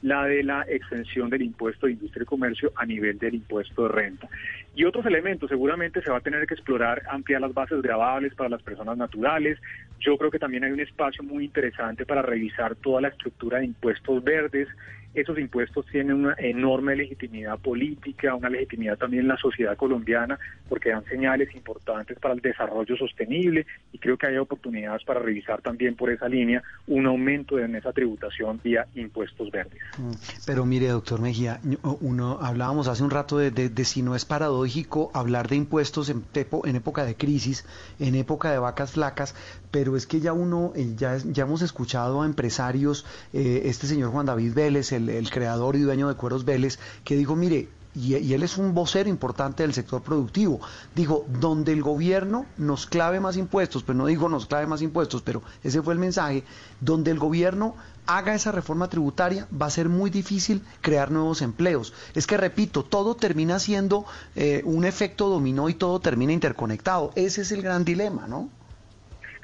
la 0.02 0.24
de 0.24 0.42
la 0.42 0.66
extensión 0.68 1.30
del 1.30 1.42
impuesto 1.42 1.86
de 1.86 1.92
industria 1.92 2.24
y 2.24 2.26
comercio 2.26 2.72
a 2.76 2.84
nivel 2.84 3.18
del 3.18 3.36
impuesto 3.36 3.84
de 3.84 3.88
renta. 3.88 4.28
Y 4.74 4.84
otros 4.84 5.06
elementos, 5.06 5.48
seguramente 5.48 6.02
se 6.02 6.10
va 6.10 6.18
a 6.18 6.20
tener 6.20 6.46
que 6.46 6.54
explorar, 6.54 7.02
ampliar 7.08 7.40
las 7.40 7.54
bases 7.54 7.80
grabables 7.80 8.34
para 8.34 8.50
las 8.50 8.62
personas 8.62 8.98
naturales. 8.98 9.58
Yo 10.00 10.18
creo 10.18 10.32
que 10.32 10.40
también 10.40 10.64
hay 10.64 10.72
un 10.72 10.80
espacio 10.80 11.22
muy 11.22 11.44
interesante 11.44 12.04
para 12.04 12.22
revisar 12.22 12.74
toda 12.74 13.00
la 13.00 13.08
estructura 13.08 13.58
de 13.58 13.66
impuestos 13.66 14.22
verdes, 14.24 14.68
esos 15.14 15.38
impuestos 15.38 15.86
tienen 15.86 16.16
una 16.16 16.34
enorme 16.38 16.96
legitimidad 16.96 17.58
política, 17.58 18.34
una 18.34 18.50
legitimidad 18.50 18.98
también 18.98 19.22
en 19.22 19.28
la 19.28 19.36
sociedad 19.36 19.76
colombiana, 19.76 20.38
porque 20.68 20.90
dan 20.90 21.04
señales 21.04 21.54
importantes 21.54 22.18
para 22.18 22.34
el 22.34 22.40
desarrollo 22.40 22.96
sostenible 22.96 23.66
y 23.92 23.98
creo 23.98 24.16
que 24.16 24.26
hay 24.26 24.36
oportunidades 24.36 25.04
para 25.04 25.20
revisar 25.20 25.62
también 25.62 25.94
por 25.94 26.10
esa 26.10 26.28
línea 26.28 26.62
un 26.86 27.06
aumento 27.06 27.58
en 27.58 27.76
esa 27.76 27.92
tributación 27.92 28.60
vía 28.62 28.86
impuestos 28.94 29.50
verdes. 29.50 29.80
Mm, 29.98 30.12
pero 30.46 30.66
mire, 30.66 30.88
doctor 30.88 31.20
Mejía, 31.20 31.60
uno 32.00 32.38
hablábamos 32.40 32.88
hace 32.88 33.02
un 33.02 33.10
rato 33.10 33.38
de, 33.38 33.84
si 33.84 34.02
no 34.02 34.14
es 34.14 34.24
paradójico 34.24 35.10
hablar 35.14 35.48
de 35.48 35.56
impuestos 35.56 36.08
en, 36.08 36.24
en 36.64 36.76
época 36.76 37.04
de 37.04 37.14
crisis, 37.16 37.66
en 37.98 38.14
época 38.14 38.50
de 38.50 38.58
vacas 38.58 38.92
flacas, 38.92 39.34
pero 39.70 39.96
es 39.96 40.06
que 40.06 40.20
ya 40.20 40.32
uno, 40.32 40.72
eh, 40.76 40.94
ya, 40.96 41.18
ya 41.18 41.44
hemos 41.44 41.62
escuchado 41.62 42.22
a 42.22 42.26
empresarios, 42.26 43.04
eh, 43.32 43.62
este 43.64 43.86
señor 43.86 44.10
Juan 44.10 44.26
David 44.26 44.54
Vélez, 44.54 44.92
el 44.92 45.03
el, 45.08 45.30
creador 45.30 45.76
y 45.76 45.80
dueño 45.80 46.08
de 46.08 46.14
Cueros 46.14 46.44
Vélez, 46.44 46.78
que 47.04 47.16
dijo, 47.16 47.36
mire, 47.36 47.68
y, 47.94 48.34
él 48.34 48.42
es 48.42 48.58
un 48.58 48.74
vocero 48.74 49.08
importante 49.08 49.62
del 49.62 49.72
sector 49.72 50.02
productivo. 50.02 50.60
Dijo, 50.94 51.24
donde 51.40 51.72
el 51.72 51.82
gobierno 51.82 52.46
nos 52.56 52.86
clave 52.86 53.20
más 53.20 53.36
impuestos, 53.36 53.84
pues 53.84 53.96
no 53.96 54.06
dijo 54.06 54.28
nos 54.28 54.46
clave 54.46 54.66
más 54.66 54.82
impuestos, 54.82 55.22
pero 55.22 55.42
ese 55.62 55.80
fue 55.80 55.94
el 55.94 56.00
mensaje, 56.00 56.44
donde 56.80 57.12
el 57.12 57.18
gobierno 57.18 57.74
haga 58.06 58.34
esa 58.34 58.52
reforma 58.52 58.88
tributaria 58.88 59.48
va 59.50 59.66
a 59.66 59.70
ser 59.70 59.88
muy 59.88 60.10
difícil 60.10 60.62
crear 60.80 61.10
nuevos 61.10 61.40
empleos. 61.40 61.92
Es 62.14 62.26
que, 62.26 62.36
repito, 62.36 62.84
todo 62.84 63.14
termina 63.14 63.58
siendo 63.58 64.04
eh, 64.34 64.62
un 64.64 64.84
efecto 64.84 65.28
dominó 65.28 65.68
y 65.68 65.74
todo 65.74 66.00
termina 66.00 66.32
interconectado. 66.32 67.12
Ese 67.14 67.42
es 67.42 67.52
el 67.52 67.62
gran 67.62 67.84
dilema, 67.84 68.26
¿no? 68.26 68.48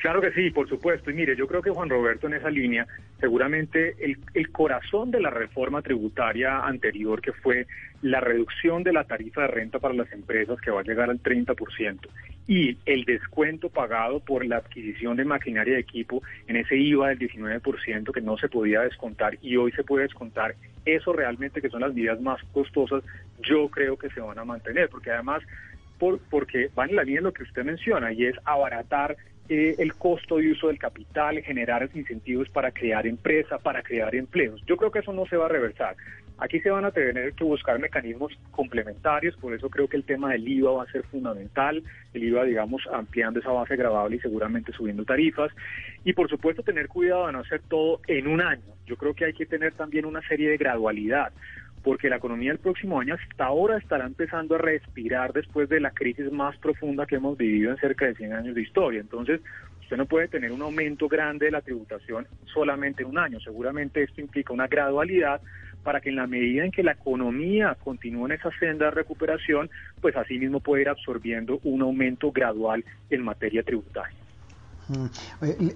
Claro 0.01 0.23
que 0.23 0.33
sí, 0.33 0.51
por 0.51 0.67
supuesto. 0.67 1.11
Y 1.11 1.15
mire, 1.15 1.37
yo 1.37 1.47
creo 1.47 1.61
que 1.61 1.71
Juan 1.71 1.91
Roberto 1.91 2.27
en 2.27 2.33
esa 2.33 2.49
línea, 2.49 2.87
seguramente 3.21 3.95
el, 4.01 4.51
corazón 4.51 5.11
de 5.11 5.21
la 5.21 5.29
reforma 5.29 5.83
tributaria 5.83 6.61
anterior, 6.61 7.21
que 7.21 7.33
fue 7.33 7.67
la 8.01 8.19
reducción 8.19 8.83
de 8.83 8.95
la 8.95 9.05
tarifa 9.05 9.43
de 9.43 9.49
renta 9.49 9.79
para 9.79 9.93
las 9.93 10.11
empresas, 10.13 10.59
que 10.63 10.71
va 10.71 10.81
a 10.81 10.85
llegar 10.85 11.11
al 11.11 11.23
30%, 11.23 12.09
y 12.49 12.79
el 12.87 13.05
descuento 13.05 13.69
pagado 13.69 14.21
por 14.21 14.47
la 14.47 14.57
adquisición 14.57 15.19
de 15.19 15.27
maquinaria 15.27 15.77
y 15.77 15.81
equipo 15.83 16.23
en 16.47 16.57
ese 16.57 16.79
IVA 16.79 17.09
del 17.11 17.19
19% 17.19 18.11
que 18.11 18.23
no 18.23 18.39
se 18.39 18.49
podía 18.49 18.81
descontar 18.81 19.37
y 19.43 19.57
hoy 19.57 19.71
se 19.73 19.85
puede 19.85 20.05
descontar, 20.05 20.55
eso 20.87 21.13
realmente 21.13 21.61
que 21.61 21.69
son 21.69 21.83
las 21.83 21.93
medidas 21.93 22.23
más 22.23 22.43
costosas, 22.55 23.05
yo 23.43 23.69
creo 23.69 23.99
que 23.99 24.09
se 24.09 24.21
van 24.21 24.39
a 24.39 24.47
mantener, 24.47 24.89
porque 24.89 25.11
además 25.11 25.43
por, 25.99 26.19
porque 26.31 26.71
van 26.75 26.89
en 26.89 26.97
la 26.97 27.05
línea 27.05 27.21
de 27.21 27.25
lo 27.25 27.35
que 27.35 27.43
usted 27.43 27.65
menciona 27.65 28.13
y 28.15 28.25
es 28.25 28.37
abaratar 28.47 29.19
eh, 29.53 29.75
el 29.79 29.95
costo 29.95 30.37
de 30.37 30.53
uso 30.53 30.69
del 30.69 30.79
capital, 30.79 31.43
generar 31.43 31.91
incentivos 31.93 32.49
para 32.49 32.71
crear 32.71 33.05
empresa, 33.05 33.59
para 33.59 33.83
crear 33.83 34.15
empleos. 34.15 34.63
Yo 34.65 34.77
creo 34.77 34.93
que 34.93 35.01
eso 35.01 35.13
no 35.13 35.27
se 35.27 35.37
va 35.37 35.47
a 35.47 35.49
reversar. 35.49 35.97
Aquí 36.39 36.61
se 36.61 36.71
van 36.71 36.85
a 36.85 36.93
tener 36.93 37.33
que 37.33 37.43
buscar 37.43 37.77
mecanismos 37.81 38.33
complementarios, 38.53 39.37
por 39.39 39.53
eso 39.53 39.69
creo 39.69 39.89
que 39.89 39.97
el 39.97 40.05
tema 40.05 40.31
del 40.31 40.47
IVA 40.47 40.71
va 40.71 40.85
a 40.85 40.93
ser 40.93 41.03
fundamental, 41.03 41.83
el 42.15 42.23
IVA, 42.23 42.45
digamos, 42.45 42.83
ampliando 42.93 43.41
esa 43.41 43.51
base 43.51 43.75
grabable 43.75 44.17
y 44.17 44.21
seguramente 44.21 44.71
subiendo 44.73 45.05
tarifas. 45.05 45.51
Y 46.05 46.13
por 46.13 46.31
supuesto 46.31 46.63
tener 46.63 46.87
cuidado 46.87 47.27
de 47.27 47.33
no 47.33 47.41
hacer 47.41 47.61
todo 47.69 48.01
en 48.07 48.29
un 48.29 48.41
año. 48.41 48.63
Yo 48.87 48.95
creo 48.97 49.15
que 49.15 49.25
hay 49.25 49.33
que 49.33 49.47
tener 49.47 49.73
también 49.73 50.07
una 50.07 50.23
serie 50.29 50.49
de 50.49 50.59
gradualidad 50.59 51.33
porque 51.83 52.09
la 52.09 52.17
economía 52.17 52.51
del 52.51 52.59
próximo 52.59 53.01
año 53.01 53.15
hasta 53.15 53.45
ahora 53.45 53.79
estará 53.79 54.07
empezando 54.07 54.55
a 54.55 54.59
respirar 54.59 55.33
después 55.33 55.69
de 55.69 55.81
la 55.81 55.91
crisis 55.91 56.31
más 56.31 56.57
profunda 56.59 57.07
que 57.07 57.17
hemos 57.17 57.39
vivido 57.39 57.71
en 57.71 57.79
cerca 57.79 58.07
de 58.07 58.15
100 58.15 58.33
años 58.33 58.55
de 58.55 58.63
historia. 58.63 59.01
Entonces, 59.01 59.41
usted 59.81 59.97
no 59.97 60.07
puede 60.07 60.29
tener 60.29 60.53
un 60.53 60.63
aumento 60.63 61.09
grande 61.09 61.47
de 61.47 61.53
la 61.53 61.63
tributación 61.63 62.27
solamente 62.53 63.03
en 63.03 63.09
un 63.09 63.19
año. 63.19 63.41
Seguramente 63.41 64.03
esto 64.03 64.21
implica 64.21 64.53
una 64.53 64.69
gradualidad 64.69 65.41
para 65.83 66.01
que 66.01 66.11
en 66.11 66.17
la 66.17 66.27
medida 66.27 66.65
en 66.65 66.71
que 66.71 66.83
la 66.83 66.93
economía 66.93 67.77
continúe 67.83 68.27
en 68.27 68.33
esa 68.33 68.51
senda 68.59 68.87
de 68.87 68.91
recuperación, 68.93 69.71
pues 70.01 70.15
así 70.17 70.39
mismo 70.39 70.61
puede 70.61 70.83
ir 70.83 70.89
absorbiendo 70.91 71.59
un 71.65 71.81
aumento 71.83 72.31
gradual 72.31 72.85
en 73.09 73.23
materia 73.23 73.63
tributaria. 73.63 74.17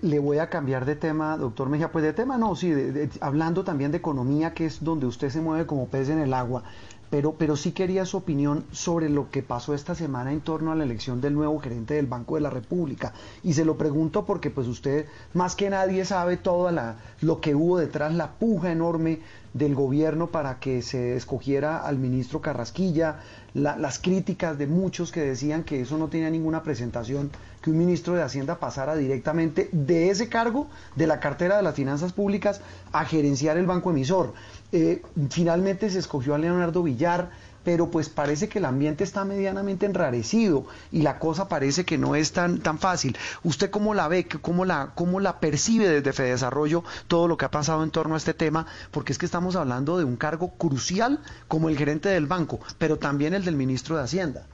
Le 0.02 0.18
voy 0.18 0.38
a 0.38 0.50
cambiar 0.50 0.84
de 0.84 0.96
tema, 0.96 1.36
doctor 1.36 1.68
Mejía. 1.68 1.92
Pues 1.92 2.04
de 2.04 2.12
tema 2.12 2.36
no, 2.38 2.56
sí, 2.56 2.72
hablando 3.20 3.64
también 3.64 3.90
de 3.92 3.98
economía, 3.98 4.54
que 4.54 4.66
es 4.66 4.82
donde 4.82 5.06
usted 5.06 5.30
se 5.30 5.40
mueve 5.40 5.66
como 5.66 5.86
pez 5.86 6.08
en 6.08 6.18
el 6.18 6.34
agua. 6.34 6.62
Pero, 7.10 7.34
pero 7.34 7.54
sí 7.54 7.70
quería 7.70 8.06
su 8.06 8.16
opinión 8.16 8.64
sobre 8.72 9.08
lo 9.08 9.30
que 9.30 9.42
pasó 9.42 9.72
esta 9.72 9.94
semana 9.94 10.32
en 10.32 10.40
torno 10.40 10.72
a 10.72 10.74
la 10.74 10.82
elección 10.82 11.20
del 11.20 11.34
nuevo 11.34 11.60
gerente 11.60 11.94
del 11.94 12.06
Banco 12.06 12.34
de 12.34 12.40
la 12.40 12.50
República. 12.50 13.12
Y 13.44 13.52
se 13.52 13.64
lo 13.64 13.76
pregunto 13.76 14.24
porque 14.24 14.50
pues 14.50 14.66
usted 14.66 15.06
más 15.32 15.54
que 15.54 15.70
nadie 15.70 16.04
sabe 16.04 16.36
todo 16.36 16.72
lo 17.20 17.40
que 17.40 17.54
hubo 17.54 17.78
detrás, 17.78 18.12
la 18.14 18.32
puja 18.32 18.72
enorme 18.72 19.20
del 19.54 19.74
gobierno 19.76 20.26
para 20.26 20.58
que 20.58 20.82
se 20.82 21.16
escogiera 21.16 21.78
al 21.78 21.96
ministro 21.96 22.40
Carrasquilla, 22.40 23.20
las 23.54 24.00
críticas 24.00 24.58
de 24.58 24.66
muchos 24.66 25.12
que 25.12 25.20
decían 25.20 25.62
que 25.62 25.80
eso 25.80 25.96
no 25.96 26.08
tenía 26.08 26.28
ninguna 26.28 26.64
presentación, 26.64 27.30
que 27.62 27.70
un 27.70 27.78
ministro 27.78 28.14
de 28.14 28.22
Hacienda 28.22 28.58
pasara 28.58 28.96
directamente 28.96 29.68
de 29.70 30.10
ese 30.10 30.28
cargo, 30.28 30.66
de 30.96 31.06
la 31.06 31.20
cartera 31.20 31.56
de 31.56 31.62
las 31.62 31.76
finanzas 31.76 32.12
públicas, 32.12 32.60
a 32.92 33.04
gerenciar 33.04 33.56
el 33.56 33.66
banco 33.66 33.90
emisor. 33.90 34.34
Eh, 34.72 35.02
finalmente 35.30 35.88
se 35.88 36.00
escogió 36.00 36.34
a 36.34 36.38
Leonardo 36.38 36.82
Villar, 36.82 37.30
pero 37.64 37.90
pues 37.90 38.08
parece 38.08 38.48
que 38.48 38.58
el 38.58 38.66
ambiente 38.66 39.04
está 39.04 39.24
medianamente 39.24 39.86
enrarecido 39.86 40.66
y 40.92 41.02
la 41.02 41.18
cosa 41.18 41.48
parece 41.48 41.84
que 41.84 41.98
no 41.98 42.14
es 42.14 42.32
tan, 42.32 42.60
tan 42.60 42.78
fácil. 42.78 43.16
¿Usted 43.42 43.70
cómo 43.70 43.94
la 43.94 44.08
ve, 44.08 44.26
cómo 44.40 44.64
la, 44.64 44.92
cómo 44.94 45.20
la 45.20 45.40
percibe 45.40 45.88
desde 45.88 46.12
Fedesarrollo 46.12 46.84
todo 47.08 47.28
lo 47.28 47.36
que 47.36 47.46
ha 47.46 47.50
pasado 47.50 47.82
en 47.82 47.90
torno 47.90 48.14
a 48.14 48.18
este 48.18 48.34
tema? 48.34 48.66
Porque 48.90 49.12
es 49.12 49.18
que 49.18 49.26
estamos 49.26 49.56
hablando 49.56 49.98
de 49.98 50.04
un 50.04 50.16
cargo 50.16 50.50
crucial 50.56 51.20
como 51.48 51.68
el 51.68 51.78
gerente 51.78 52.08
del 52.08 52.26
banco, 52.26 52.60
pero 52.78 52.98
también 52.98 53.34
el 53.34 53.44
del 53.44 53.56
ministro 53.56 53.96
de 53.96 54.02
Hacienda. 54.04 54.46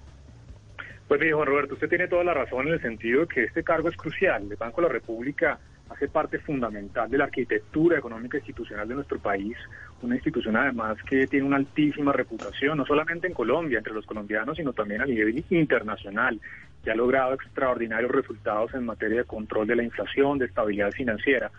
Pues 1.08 1.20
mire, 1.20 1.32
Juan 1.32 1.48
Roberto, 1.48 1.74
usted 1.74 1.88
tiene 1.88 2.06
toda 2.06 2.22
la 2.22 2.34
razón 2.34 2.68
en 2.68 2.74
el 2.74 2.82
sentido 2.82 3.22
de 3.22 3.26
que 3.26 3.42
este 3.42 3.64
cargo 3.64 3.88
es 3.88 3.96
crucial. 3.96 4.46
El 4.48 4.56
Banco 4.56 4.80
de 4.80 4.86
la 4.86 4.92
República 4.92 5.58
hace 5.90 6.08
parte 6.08 6.38
fundamental 6.38 7.10
de 7.10 7.18
la 7.18 7.24
arquitectura 7.24 7.98
económica 7.98 8.38
institucional 8.38 8.88
de 8.88 8.94
nuestro 8.94 9.18
país, 9.18 9.56
una 10.02 10.14
institución 10.14 10.56
además 10.56 10.96
que 11.02 11.26
tiene 11.26 11.46
una 11.46 11.56
altísima 11.56 12.12
reputación, 12.12 12.78
no 12.78 12.86
solamente 12.86 13.26
en 13.26 13.34
Colombia, 13.34 13.78
entre 13.78 13.92
los 13.92 14.06
colombianos, 14.06 14.56
sino 14.56 14.72
también 14.72 15.02
a 15.02 15.06
nivel 15.06 15.44
internacional, 15.50 16.40
que 16.82 16.90
ha 16.90 16.94
logrado 16.94 17.34
extraordinarios 17.34 18.10
resultados 18.10 18.72
en 18.74 18.86
materia 18.86 19.18
de 19.18 19.24
control 19.24 19.66
de 19.66 19.76
la 19.76 19.82
inflación, 19.82 20.38
de 20.38 20.46
estabilidad 20.46 20.92
financiera. 20.92 21.50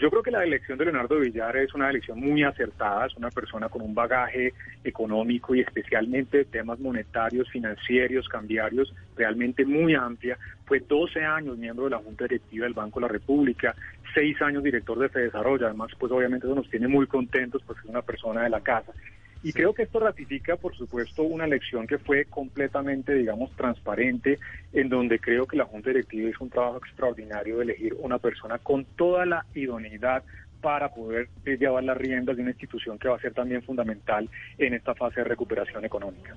Yo 0.00 0.08
creo 0.08 0.22
que 0.22 0.30
la 0.30 0.42
elección 0.42 0.78
de 0.78 0.86
Leonardo 0.86 1.20
Villar 1.20 1.58
es 1.58 1.74
una 1.74 1.90
elección 1.90 2.18
muy 2.18 2.42
acertada, 2.42 3.04
es 3.04 3.14
una 3.16 3.28
persona 3.28 3.68
con 3.68 3.82
un 3.82 3.94
bagaje 3.94 4.54
económico 4.82 5.54
y 5.54 5.60
especialmente 5.60 6.46
temas 6.46 6.80
monetarios, 6.80 7.50
financieros, 7.50 8.26
cambiarios, 8.26 8.94
realmente 9.14 9.62
muy 9.66 9.94
amplia. 9.94 10.38
Fue 10.64 10.80
12 10.80 11.22
años 11.22 11.58
miembro 11.58 11.84
de 11.84 11.90
la 11.90 11.98
Junta 11.98 12.24
Directiva 12.24 12.64
del 12.64 12.72
Banco 12.72 12.98
de 12.98 13.08
la 13.08 13.12
República, 13.12 13.74
6 14.14 14.40
años 14.40 14.62
director 14.62 14.98
de 14.98 15.10
Fedesarrollo, 15.10 15.66
además 15.66 15.90
pues 15.98 16.10
obviamente 16.10 16.46
eso 16.46 16.56
nos 16.56 16.70
tiene 16.70 16.88
muy 16.88 17.06
contentos 17.06 17.62
porque 17.66 17.82
es 17.82 17.90
una 17.90 18.00
persona 18.00 18.44
de 18.44 18.48
la 18.48 18.62
casa. 18.62 18.94
Y 19.42 19.52
creo 19.52 19.72
que 19.72 19.84
esto 19.84 20.00
ratifica, 20.00 20.56
por 20.56 20.76
supuesto, 20.76 21.22
una 21.22 21.44
elección 21.44 21.86
que 21.86 21.98
fue 21.98 22.26
completamente, 22.26 23.14
digamos, 23.14 23.50
transparente, 23.56 24.38
en 24.72 24.88
donde 24.90 25.18
creo 25.18 25.46
que 25.46 25.56
la 25.56 25.64
Junta 25.64 25.90
Directiva 25.90 26.28
hizo 26.28 26.44
un 26.44 26.50
trabajo 26.50 26.78
extraordinario 26.78 27.56
de 27.56 27.64
elegir 27.64 27.94
una 28.00 28.18
persona 28.18 28.58
con 28.58 28.84
toda 28.84 29.24
la 29.24 29.46
idoneidad 29.54 30.22
para 30.60 30.92
poder 30.92 31.28
eh, 31.46 31.56
llevar 31.56 31.84
las 31.84 31.96
riendas 31.96 32.36
de 32.36 32.42
una 32.42 32.50
institución 32.50 32.98
que 32.98 33.08
va 33.08 33.16
a 33.16 33.20
ser 33.20 33.32
también 33.32 33.62
fundamental 33.62 34.28
en 34.58 34.74
esta 34.74 34.94
fase 34.94 35.20
de 35.20 35.24
recuperación 35.24 35.84
económica. 35.86 36.34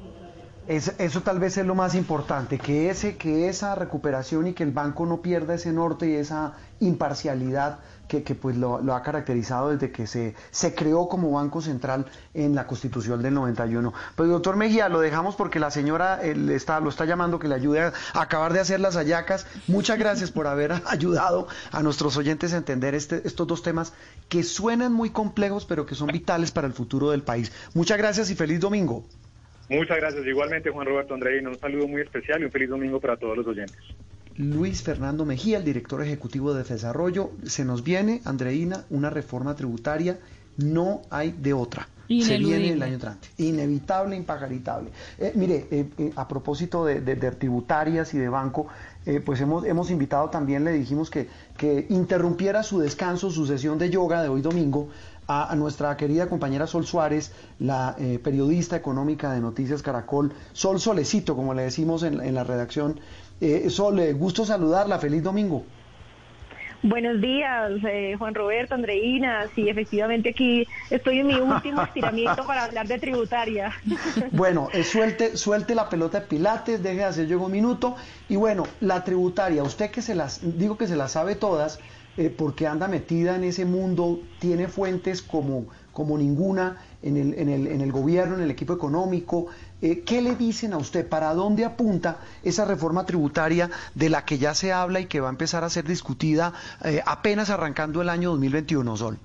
Eso 0.68 1.22
tal 1.22 1.40
vez 1.40 1.58
es 1.58 1.66
lo 1.66 1.76
más 1.76 1.96
importante, 1.96 2.58
que, 2.58 2.90
ese, 2.90 3.18
que 3.18 3.50
esa 3.50 3.76
recuperación 3.76 4.48
y 4.48 4.54
que 4.54 4.64
el 4.64 4.72
banco 4.72 5.06
no 5.06 5.22
pierda 5.22 5.56
ese 5.56 5.72
norte 5.72 6.10
y 6.10 6.16
esa 6.16 6.54
imparcialidad 6.80 7.80
que, 8.08 8.36
pues 8.36 8.56
lo, 8.56 8.78
ha 8.94 9.02
caracterizado 9.02 9.70
desde 9.70 9.92
que 9.92 10.06
se, 10.06 10.36
se 10.52 10.76
creó 10.76 11.08
como 11.08 11.32
Banco 11.32 11.62
Central 11.62 12.06
en 12.36 12.54
la 12.54 12.68
Constitución 12.68 13.24
del 13.24 13.34
91. 13.34 13.92
Pues 14.16 14.30
doctor 14.30 14.56
Mejía, 14.56 14.88
lo 14.90 15.00
dejamos 15.00 15.36
porque 15.36 15.60
la 15.60 15.72
señora 15.72 16.22
está, 16.22 16.80
lo 16.80 16.90
está 16.90 17.06
llamando 17.06 17.40
que 17.40 17.48
le 17.48 17.56
ayude 17.56 17.82
a, 17.82 17.94
acabar 18.14 18.54
de 18.54 18.60
hacer 18.60 18.80
las 18.80 18.96
hallacas. 18.96 19.48
Muchas 19.68 19.98
gracias 19.98 20.30
por 20.30 20.46
haber 20.46 20.74
ayudado 20.86 21.48
a 21.72 21.82
nuestros 21.82 22.16
oyentes 22.18 22.54
a 22.54 22.58
entender 22.58 22.94
este, 22.94 23.22
estos 23.26 23.48
dos 23.48 23.64
temas 23.64 23.94
que 24.30 24.44
suenan 24.44 24.94
muy 24.94 25.10
complejos 25.10 25.66
pero 25.66 25.86
que 25.86 25.96
son 25.96 26.08
vitales 26.08 26.52
para 26.52 26.68
el 26.68 26.74
futuro 26.74 27.10
del 27.10 27.24
país. 27.24 27.52
Muchas 27.74 27.98
gracias 27.98 28.30
y 28.30 28.36
feliz 28.36 28.60
domingo. 28.60 29.04
Muchas 29.70 29.98
gracias. 29.98 30.26
Igualmente, 30.26 30.70
Juan 30.70 30.88
Roberto 30.88 31.14
Andreino, 31.14 31.50
un 31.50 31.60
saludo 31.60 31.88
muy 31.88 32.02
especial 32.02 32.42
y 32.42 32.46
un 32.46 32.52
feliz 32.52 32.70
domingo 32.70 33.00
para 33.00 33.18
todos 33.18 33.38
los 33.38 33.48
oyentes. 33.48 33.78
Luis 34.36 34.82
Fernando 34.82 35.26
Mejía, 35.26 35.60
el 35.60 35.64
director 35.64 36.02
ejecutivo 36.02 36.54
de 36.54 36.64
Desarrollo. 36.64 37.32
Se 37.44 37.66
nos 37.66 37.84
viene, 37.84 38.22
Andreina, 38.26 38.86
una 38.90 39.10
reforma 39.10 39.56
tributaria. 39.56 40.20
No 40.58 41.02
hay 41.10 41.32
de 41.32 41.54
otra. 41.54 41.88
Se 42.08 42.38
viene 42.38 42.72
el 42.72 42.82
año 42.82 42.96
entrante. 42.96 43.30
Inevitable, 43.38 44.16
impajaritable. 44.16 44.90
Eh, 45.18 45.32
mire, 45.36 45.68
eh, 45.72 45.86
eh, 45.98 46.12
a 46.16 46.28
propósito 46.28 46.86
de, 46.86 47.02
tributarias 47.32 48.14
y 48.14 48.18
de 48.18 48.30
banco, 48.30 48.68
pues 49.26 49.42
hemos, 49.42 49.66
hemos 49.66 49.92
invitado 49.92 50.30
también, 50.30 50.64
le 50.64 50.72
dijimos 50.72 51.10
que, 51.10 51.28
que 51.58 51.88
interrumpiera 51.90 52.64
su 52.64 52.80
descanso, 52.80 53.32
su 53.32 53.46
sesión 53.46 53.78
de 53.78 53.90
yoga 53.90 54.22
de 54.22 54.30
hoy 54.30 54.42
domingo, 54.42 54.90
a, 55.28 55.56
nuestra 55.56 55.96
querida 55.98 56.28
compañera 56.28 56.68
Sol 56.68 56.86
Suárez, 56.86 57.34
la 57.60 57.96
eh, 58.00 58.20
periodista 58.24 58.76
económica 58.76 59.34
de 59.34 59.42
Noticias 59.42 59.82
Caracol, 59.82 60.34
Sol 60.54 60.80
Solecito, 60.80 61.36
como 61.36 61.54
le 61.54 61.64
decimos 61.64 62.04
en, 62.04 62.34
la 62.34 62.44
redacción. 62.44 63.00
Eh, 63.42 63.70
Sol, 63.70 64.00
eh, 64.00 64.14
gusto 64.14 64.46
saludarla, 64.46 65.00
feliz 65.00 65.24
domingo. 65.24 65.66
Buenos 66.86 67.22
días, 67.22 67.72
eh, 67.88 68.16
Juan 68.20 68.36
Roberto, 68.36 68.76
Andreina. 68.76 69.48
Sí, 69.56 69.70
efectivamente 69.70 70.32
aquí 70.32 70.68
estoy 70.90 71.20
en 71.20 71.28
mi 71.28 71.36
último 71.36 71.82
estiramiento 71.84 72.46
para 72.46 72.66
hablar 72.66 72.90
de 72.90 73.00
tributaria. 73.00 73.72
Bueno, 74.32 74.68
suelte, 74.84 75.38
suelte 75.38 75.76
la 75.76 75.88
pelota 75.88 76.20
de 76.20 76.28
Pilates, 76.28 76.84
deje 76.84 76.98
de 76.98 77.04
hacer 77.06 77.28
yo 77.28 77.40
un 77.40 77.54
minuto. 77.54 77.96
Y 78.28 78.36
bueno, 78.36 78.68
la 78.82 79.06
tributaria, 79.06 79.64
usted 79.64 79.92
que 79.92 80.02
se 80.02 80.14
las, 80.14 80.42
digo 80.58 80.78
que 80.78 80.88
se 80.88 80.98
las 80.98 81.14
sabe 81.14 81.36
todas, 81.36 81.80
eh, 82.18 82.30
porque 82.30 82.68
anda 82.68 82.88
metida 82.88 83.36
en 83.36 83.44
ese 83.44 83.66
mundo, 83.66 84.20
tiene 84.40 84.68
fuentes 84.68 85.22
como, 85.22 85.66
como 85.92 86.18
ninguna 86.18 86.78
en 87.02 87.18
el, 87.18 87.34
en, 87.34 87.50
el, 87.50 87.68
en 87.68 87.82
el 87.82 87.92
gobierno, 87.92 88.36
en 88.36 88.42
el 88.42 88.52
equipo 88.52 88.74
económico. 88.74 89.48
Eh, 89.82 90.04
¿Qué 90.06 90.22
le 90.22 90.36
dicen 90.36 90.74
a 90.74 90.78
usted? 90.78 91.08
¿Para 91.08 91.34
dónde 91.34 91.66
apunta 91.66 92.20
esa 92.44 92.66
reforma 92.66 93.06
tributaria 93.06 93.70
de 93.96 94.10
la 94.10 94.26
que 94.26 94.38
ya 94.38 94.54
se 94.54 94.72
habla 94.72 95.00
y 95.00 95.08
que 95.08 95.20
va 95.20 95.28
a 95.28 95.32
empezar 95.32 95.64
a 95.64 95.70
ser 95.70 95.86
discutida 95.86 96.54
eh, 96.84 97.02
apenas 97.06 97.50
arrancando 97.50 98.02
el 98.02 98.10
año 98.10 98.30
2021, 98.32 98.98
Sol? 98.98 99.20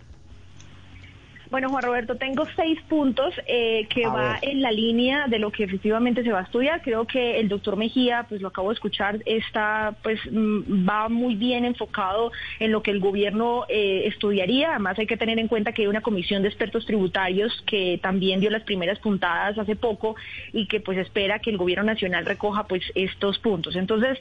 Bueno, 1.51 1.71
Juan 1.71 1.83
Roberto, 1.83 2.17
tengo 2.17 2.45
seis 2.57 2.79
puntos 2.89 3.33
eh, 3.47 3.87
que 3.89 4.07
va 4.07 4.39
en 4.43 4.61
la 4.61 4.71
línea 4.71 5.29
de 5.29 5.39
lo 5.39 5.51
que 5.51 5.65
efectivamente 5.65 6.23
se 6.23 6.31
va 6.31 6.41
a 6.41 6.43
estudiar. 6.43 6.83
Creo 6.83 7.07
que 7.07 7.41
el 7.41 7.49
doctor 7.49 7.77
Mejía, 7.77 8.27
pues 8.29 8.43
lo 8.43 8.49
acabo 8.49 8.69
de 8.69 8.75
escuchar, 8.75 9.21
está, 9.25 9.95
pues 10.03 10.21
mm, 10.31 10.87
va 10.87 11.09
muy 11.09 11.37
bien 11.37 11.65
enfocado 11.65 12.33
en 12.61 12.71
lo 12.71 12.83
que 12.83 12.91
el 12.91 13.01
gobierno 13.01 13.65
eh, 13.69 14.03
estudiaría. 14.07 14.71
Además, 14.71 14.99
hay 14.99 15.07
que 15.07 15.17
tener 15.17 15.39
en 15.39 15.49
cuenta 15.49 15.73
que 15.73 15.83
hay 15.83 15.89
una 15.89 16.03
comisión 16.03 16.43
de 16.43 16.49
expertos 16.49 16.85
tributarios 16.85 17.63
que 17.67 17.99
también 18.03 18.41
dio 18.41 18.51
las 18.51 18.65
primeras 18.65 18.99
puntadas 18.99 19.57
hace 19.57 19.75
poco 19.75 20.17
y 20.53 20.67
que 20.67 20.81
pues 20.81 20.99
espera 20.99 21.39
que 21.39 21.49
el 21.49 21.57
gobierno 21.57 21.85
nacional 21.85 22.27
recoja 22.27 22.67
pues 22.67 22.83
estos 22.95 23.39
puntos. 23.39 23.75
Entonces, 23.75 24.19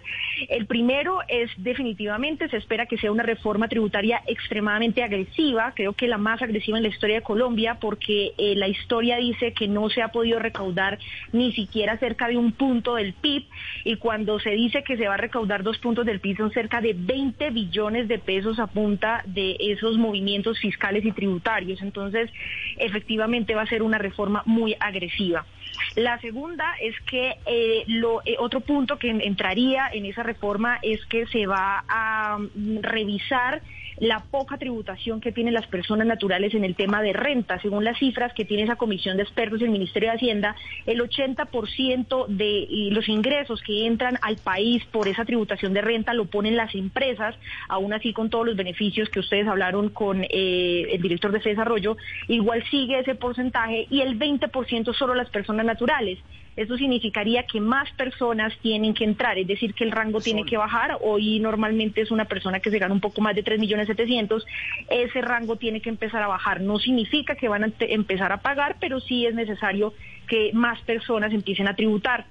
el 0.48 0.66
primero 0.66 1.20
es 1.28 1.52
definitivamente 1.58 2.48
se 2.48 2.58
espera 2.58 2.86
que 2.86 2.98
sea 2.98 3.12
una 3.12 3.24
reforma 3.24 3.68
tributaria 3.68 4.22
extremadamente 4.28 5.04
agresiva. 5.04 5.74
Creo 5.76 5.92
que 5.92 6.08
la 6.08 6.18
más 6.18 6.42
agresiva 6.42 6.78
en 6.78 6.84
la 6.84 6.90
historia 6.90 7.17
Colombia 7.22 7.78
porque 7.80 8.34
eh, 8.38 8.56
la 8.56 8.68
historia 8.68 9.18
dice 9.18 9.54
que 9.54 9.68
no 9.68 9.90
se 9.90 10.02
ha 10.02 10.10
podido 10.10 10.40
recaudar 10.40 11.00
ni 11.32 11.52
siquiera 11.54 11.98
cerca 11.98 12.28
de 12.28 12.38
un 12.38 12.52
punto 12.52 12.96
del 12.96 13.14
PIB 13.14 13.46
y 13.84 13.96
cuando 13.98 14.40
se 14.40 14.52
dice 14.52 14.84
que 14.84 14.98
se 14.98 15.08
va 15.08 15.16
a 15.16 15.18
recaudar 15.18 15.64
dos 15.64 15.78
puntos 15.78 16.06
del 16.06 16.20
PIB 16.20 16.38
son 16.38 16.52
cerca 16.52 16.82
de 16.82 16.94
20 16.94 17.50
billones 17.52 18.08
de 18.08 18.20
pesos 18.20 18.60
a 18.60 18.68
punta 18.68 19.24
de 19.26 19.58
esos 19.60 19.98
movimientos 19.98 20.60
fiscales 20.60 21.06
y 21.06 21.12
tributarios. 21.12 21.82
Entonces, 21.82 22.30
efectivamente 22.78 23.56
va 23.56 23.64
a 23.64 23.68
ser 23.68 23.82
una 23.82 23.98
reforma 23.98 24.44
muy 24.46 24.76
agresiva. 24.80 25.46
La 25.96 26.20
segunda 26.20 26.66
es 26.82 26.96
que 27.02 27.36
eh, 27.46 27.84
lo, 27.88 28.22
eh, 28.26 28.36
otro 28.40 28.62
punto 28.62 28.98
que 28.98 29.10
entraría 29.10 29.88
en 29.92 30.06
esa 30.06 30.24
reforma 30.24 30.80
es 30.82 31.06
que 31.06 31.26
se 31.28 31.48
va 31.48 31.84
a 31.88 32.38
mm, 32.38 32.80
revisar 32.82 33.62
la 34.00 34.24
poca 34.32 34.58
tributación 34.58 35.22
que 35.22 35.32
tienen 35.32 35.54
las 35.54 35.68
personas 35.68 36.08
naturales 36.08 36.54
en 36.54 36.64
el 36.64 36.76
tema 36.76 37.02
de 37.02 37.14
renta. 37.14 37.60
Según 37.62 37.84
las 37.84 37.98
cifras 37.98 38.34
que 38.34 38.46
tiene 38.46 38.64
esa 38.64 38.76
comisión 38.76 39.18
de 39.18 39.24
expertos 39.24 39.60
del 39.60 39.70
Ministerio 39.70 40.10
de 40.10 40.16
Hacienda, 40.16 40.56
el 40.86 41.02
80% 41.02 42.28
de 42.28 42.68
los 42.92 43.10
ingresos 43.10 43.62
que 43.62 43.86
entran 43.86 44.18
al 44.22 44.38
país 44.38 44.84
por 44.86 45.08
esa 45.08 45.26
tributación 45.26 45.74
de 45.74 45.82
renta 45.82 46.14
lo 46.14 46.26
ponen 46.26 46.56
las 46.56 46.76
empresas, 46.76 47.36
aún 47.70 47.94
así 47.94 48.14
con 48.14 48.30
todos 48.30 48.46
los 48.46 48.56
beneficios 48.56 49.10
que 49.10 49.20
ustedes 49.20 49.48
hablaron 49.48 49.90
con 49.90 50.24
eh, 50.24 50.88
el 50.92 51.02
director 51.02 51.32
de 51.32 51.40
ese 51.40 51.50
desarrollo, 51.50 51.98
igual 52.28 52.64
sigue 52.70 53.00
ese 53.00 53.16
porcentaje 53.16 53.88
y 53.90 54.02
el 54.02 54.18
20% 54.20 54.94
solo 54.94 55.16
las 55.16 55.30
personas 55.30 55.66
naturales. 55.66 56.20
Eso 56.58 56.76
significaría 56.76 57.44
que 57.44 57.62
más 57.62 57.90
personas 57.92 58.52
tienen 58.64 58.96
que 58.96 59.04
entrar, 59.04 59.38
es 59.38 59.46
decir, 59.46 59.76
que 59.76 59.84
el 59.84 59.92
rango 59.92 60.20
tiene 60.22 60.44
que 60.44 60.58
bajar. 60.58 60.98
Hoy 61.02 61.40
normalmente 61.40 62.02
es 62.02 62.10
una 62.10 62.26
persona 62.26 62.60
que 62.60 62.72
se 62.72 62.80
gana 62.80 62.96
un 62.96 63.00
poco 63.00 63.22
más 63.22 63.36
de 63.36 63.44
3 63.44 63.60
millones 63.60 63.86
700, 63.86 64.44
ese 64.90 65.22
rango 65.22 65.58
tiene 65.58 65.82
que 65.82 65.90
empezar 65.90 66.24
a 66.24 66.28
bajar. 66.28 66.62
No 66.62 66.80
significa 66.80 67.36
que 67.36 67.48
van 67.48 67.64
a 67.64 67.72
empezar 67.80 68.32
a 68.32 68.42
pagar, 68.42 68.78
pero 68.80 69.00
sí 69.00 69.28
es 69.28 69.36
necesario 69.36 69.94
que 70.28 70.52
más 70.54 70.82
personas 70.82 71.32
empiecen 71.32 71.68
a 71.68 71.76
tributar. 71.76 72.26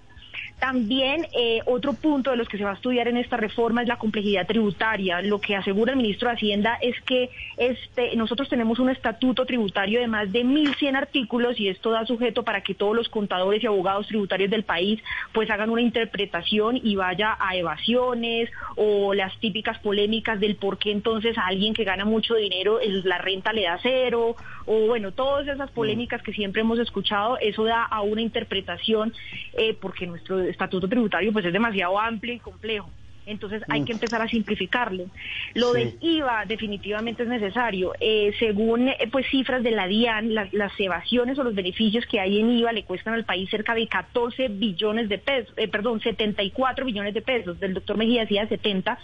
También 0.59 1.27
eh, 1.37 1.61
otro 1.67 1.93
punto 1.93 2.31
de 2.31 2.37
los 2.39 2.49
que 2.49 2.57
se 2.57 2.65
va 2.65 2.71
a 2.71 2.75
estudiar 2.75 3.09
en 3.09 3.19
esta 3.19 3.37
reforma 3.37 3.83
es 3.83 3.89
la 3.89 3.99
complejidad 3.99 4.47
tributaria. 4.47 5.21
Lo 5.21 5.39
que 5.39 5.55
asegura 5.55 5.93
el 5.93 5.99
ministro 5.99 6.29
de 6.29 6.35
Hacienda 6.35 6.79
es 6.81 6.99
que 7.03 7.29
este, 7.59 8.17
nosotros 8.17 8.49
tenemos 8.49 8.79
un 8.79 8.89
estatuto 8.89 9.45
tributario 9.45 10.01
de 10.01 10.07
más 10.07 10.33
de 10.33 10.45
1.100 10.45 10.97
artículos 10.97 11.61
y 11.61 11.69
esto 11.69 11.91
da 11.91 12.07
sujeto 12.07 12.43
para 12.43 12.63
que 12.63 12.75
todos 12.75 12.97
los 12.97 13.11
contadores 13.11 13.63
y 13.63 13.67
abogados 13.67 14.07
tributarios 14.07 14.51
del 14.51 14.65
país 14.65 15.03
pues 15.33 15.51
hagan 15.51 15.69
una 15.69 15.83
interpretación 15.83 16.81
y 16.83 16.97
vaya 16.97 17.37
a 17.39 17.55
evasiones 17.55 18.51
o 18.77 19.13
las 19.13 19.39
típicas 19.41 19.79
polémicas 19.81 20.41
del 20.41 20.57
por 20.57 20.79
qué 20.79 20.91
entonces 20.91 21.37
a 21.37 21.47
alguien 21.47 21.75
que 21.75 21.85
gana 21.85 22.07
mucho 22.07 22.35
dinero 22.35 22.81
la 23.05 23.19
renta 23.19 23.53
le 23.53 23.65
da 23.65 23.79
cero 23.83 24.37
o 24.67 24.87
bueno, 24.87 25.13
todas 25.13 25.47
esas 25.49 25.71
polémicas 25.71 26.23
que 26.23 26.33
siempre 26.33 26.61
hemos 26.61 26.79
escuchado, 26.79 27.39
eso 27.39 27.65
da 27.65 27.85
a 27.85 28.03
una 28.03 28.21
interpretación 28.21 29.13
eh, 29.55 29.77
porque 29.81 30.07
nuestro 30.07 30.41
estatuto 30.41 30.89
tributario 30.89 31.33
pues 31.33 31.45
es 31.45 31.53
demasiado 31.53 31.99
amplio 31.99 32.35
y 32.35 32.39
complejo. 32.39 32.91
Entonces 33.27 33.63
hay 33.69 33.85
que 33.85 33.93
empezar 33.93 34.23
a 34.23 34.29
simplificarlo. 34.29 35.07
Lo 35.55 35.73
del 35.73 35.97
IVA 36.01 36.45
definitivamente 36.47 37.25
es 37.25 37.29
necesario. 37.29 37.93
Eh, 38.01 38.33
según 38.39 38.89
eh, 38.89 39.09
pues 39.11 39.27
cifras 39.29 39.65
de 39.65 39.73
la 39.73 39.89
DIAN, 39.89 40.35
las, 40.35 40.73
evasiones 40.79 41.39
o 41.39 41.43
los 41.43 41.55
beneficios 41.55 42.07
que 42.07 42.21
hay 42.21 42.39
en 42.39 42.51
IVA 42.51 42.73
le 42.73 42.85
cuestan 42.85 43.15
al 43.15 43.25
país 43.25 43.51
cerca 43.51 43.75
de 43.75 43.89
14 43.89 44.49
billones 44.49 45.09
de 45.09 45.19
pesos, 45.19 45.53
eh, 45.57 45.69
perdón, 45.69 46.01
74 46.01 46.85
billones 46.85 47.15
de 47.15 47.23
pesos. 47.23 47.59
Del 47.59 47.75
doctor 47.75 47.97
Mejía 47.97 48.23
decía 48.23 48.47
70, 48.47 48.97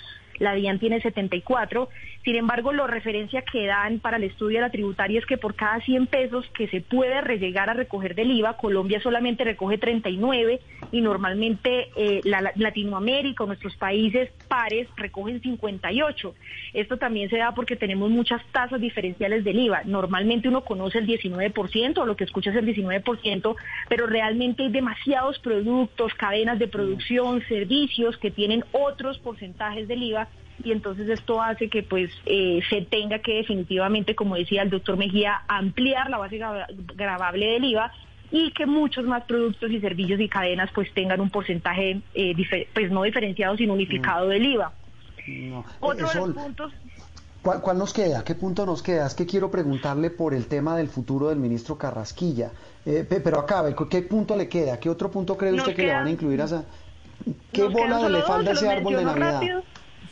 la 0.42 0.54
DIAN 0.54 0.80
tiene 0.80 1.00
74. 1.00 1.88
Sin 2.24 2.36
embargo, 2.36 2.72
la 2.72 2.86
referencia 2.86 3.42
que 3.42 3.66
dan 3.66 4.00
para 4.00 4.16
el 4.16 4.24
estudio 4.24 4.58
de 4.58 4.62
la 4.62 4.70
tributaria 4.70 5.20
es 5.20 5.26
que 5.26 5.38
por 5.38 5.54
cada 5.54 5.80
100 5.80 6.08
pesos 6.08 6.48
que 6.54 6.66
se 6.68 6.80
puede 6.80 7.20
rellegar 7.20 7.70
a 7.70 7.74
recoger 7.74 8.16
del 8.16 8.32
IVA, 8.32 8.56
Colombia 8.56 9.00
solamente 9.00 9.44
recoge 9.44 9.78
39 9.78 10.60
y 10.90 11.00
normalmente 11.00 11.90
eh, 11.96 12.20
la, 12.24 12.52
Latinoamérica 12.56 13.44
o 13.44 13.46
nuestros 13.46 13.76
países 13.76 14.30
pares 14.48 14.88
recogen 14.96 15.40
58. 15.40 16.34
Esto 16.74 16.96
también 16.96 17.30
se 17.30 17.38
da 17.38 17.54
porque 17.54 17.76
tenemos 17.76 18.10
muchas 18.10 18.44
tasas 18.50 18.80
diferenciales 18.80 19.44
del 19.44 19.60
IVA. 19.60 19.82
Normalmente 19.84 20.48
uno 20.48 20.64
conoce 20.64 20.98
el 20.98 21.06
19% 21.06 21.98
o 21.98 22.06
lo 22.06 22.16
que 22.16 22.24
escucha 22.24 22.50
es 22.50 22.56
el 22.56 22.66
19%, 22.66 23.54
pero 23.88 24.06
realmente 24.06 24.64
hay 24.64 24.72
demasiados 24.72 25.38
productos, 25.38 26.14
cadenas 26.14 26.58
de 26.58 26.66
producción, 26.66 27.42
servicios 27.46 28.16
que 28.16 28.32
tienen 28.32 28.64
otros 28.72 29.18
porcentajes 29.18 29.86
del 29.86 30.02
IVA 30.02 30.28
y 30.62 30.72
entonces 30.72 31.08
esto 31.08 31.40
hace 31.40 31.68
que 31.68 31.82
pues 31.82 32.10
eh, 32.26 32.60
se 32.68 32.82
tenga 32.82 33.18
que 33.20 33.34
definitivamente, 33.34 34.14
como 34.14 34.36
decía 34.36 34.62
el 34.62 34.70
doctor 34.70 34.96
Mejía, 34.96 35.42
ampliar 35.48 36.10
la 36.10 36.18
base 36.18 36.38
grabable 36.94 37.46
del 37.46 37.64
IVA 37.64 37.92
y 38.30 38.52
que 38.52 38.66
muchos 38.66 39.04
más 39.04 39.24
productos 39.24 39.70
y 39.70 39.80
servicios 39.80 40.20
y 40.20 40.28
cadenas 40.28 40.70
pues 40.74 40.92
tengan 40.94 41.20
un 41.20 41.30
porcentaje 41.30 42.00
eh, 42.14 42.34
pues 42.72 42.90
no 42.90 43.02
diferenciado 43.02 43.56
sino 43.56 43.74
unificado 43.74 44.28
del 44.28 44.46
IVA. 44.46 44.72
Otro 45.80 46.08
de 46.08 46.14
los 46.14 46.30
puntos 46.30 46.72
¿Cuál, 47.42 47.76
nos 47.76 47.92
queda? 47.92 48.22
¿Qué 48.22 48.36
punto 48.36 48.64
nos 48.64 48.82
queda? 48.84 49.04
Es 49.04 49.14
que 49.14 49.26
quiero 49.26 49.50
preguntarle 49.50 50.10
por 50.10 50.32
el 50.32 50.46
tema 50.46 50.76
del 50.76 50.88
futuro 50.88 51.28
del 51.28 51.40
ministro 51.40 51.76
Carrasquilla. 51.76 52.52
Eh, 52.86 53.04
pero 53.22 53.40
acabe, 53.40 53.74
¿qué 53.90 54.02
punto 54.02 54.36
le 54.36 54.48
queda? 54.48 54.78
¿Qué 54.78 54.88
otro 54.88 55.10
punto 55.10 55.36
cree 55.36 55.52
usted 55.52 55.74
que 55.74 55.86
le 55.86 55.92
van 55.92 56.06
a 56.06 56.10
incluir 56.10 56.40
a 56.40 56.44
esa... 56.44 56.64
¿Qué 57.52 57.64
bola 57.64 57.98
de 57.98 58.10
le 58.10 58.22
falta 58.22 58.50
a 58.50 58.52
ese 58.54 58.68
árbol 58.68 58.94
de 58.94 59.04
Navidad? 59.04 59.40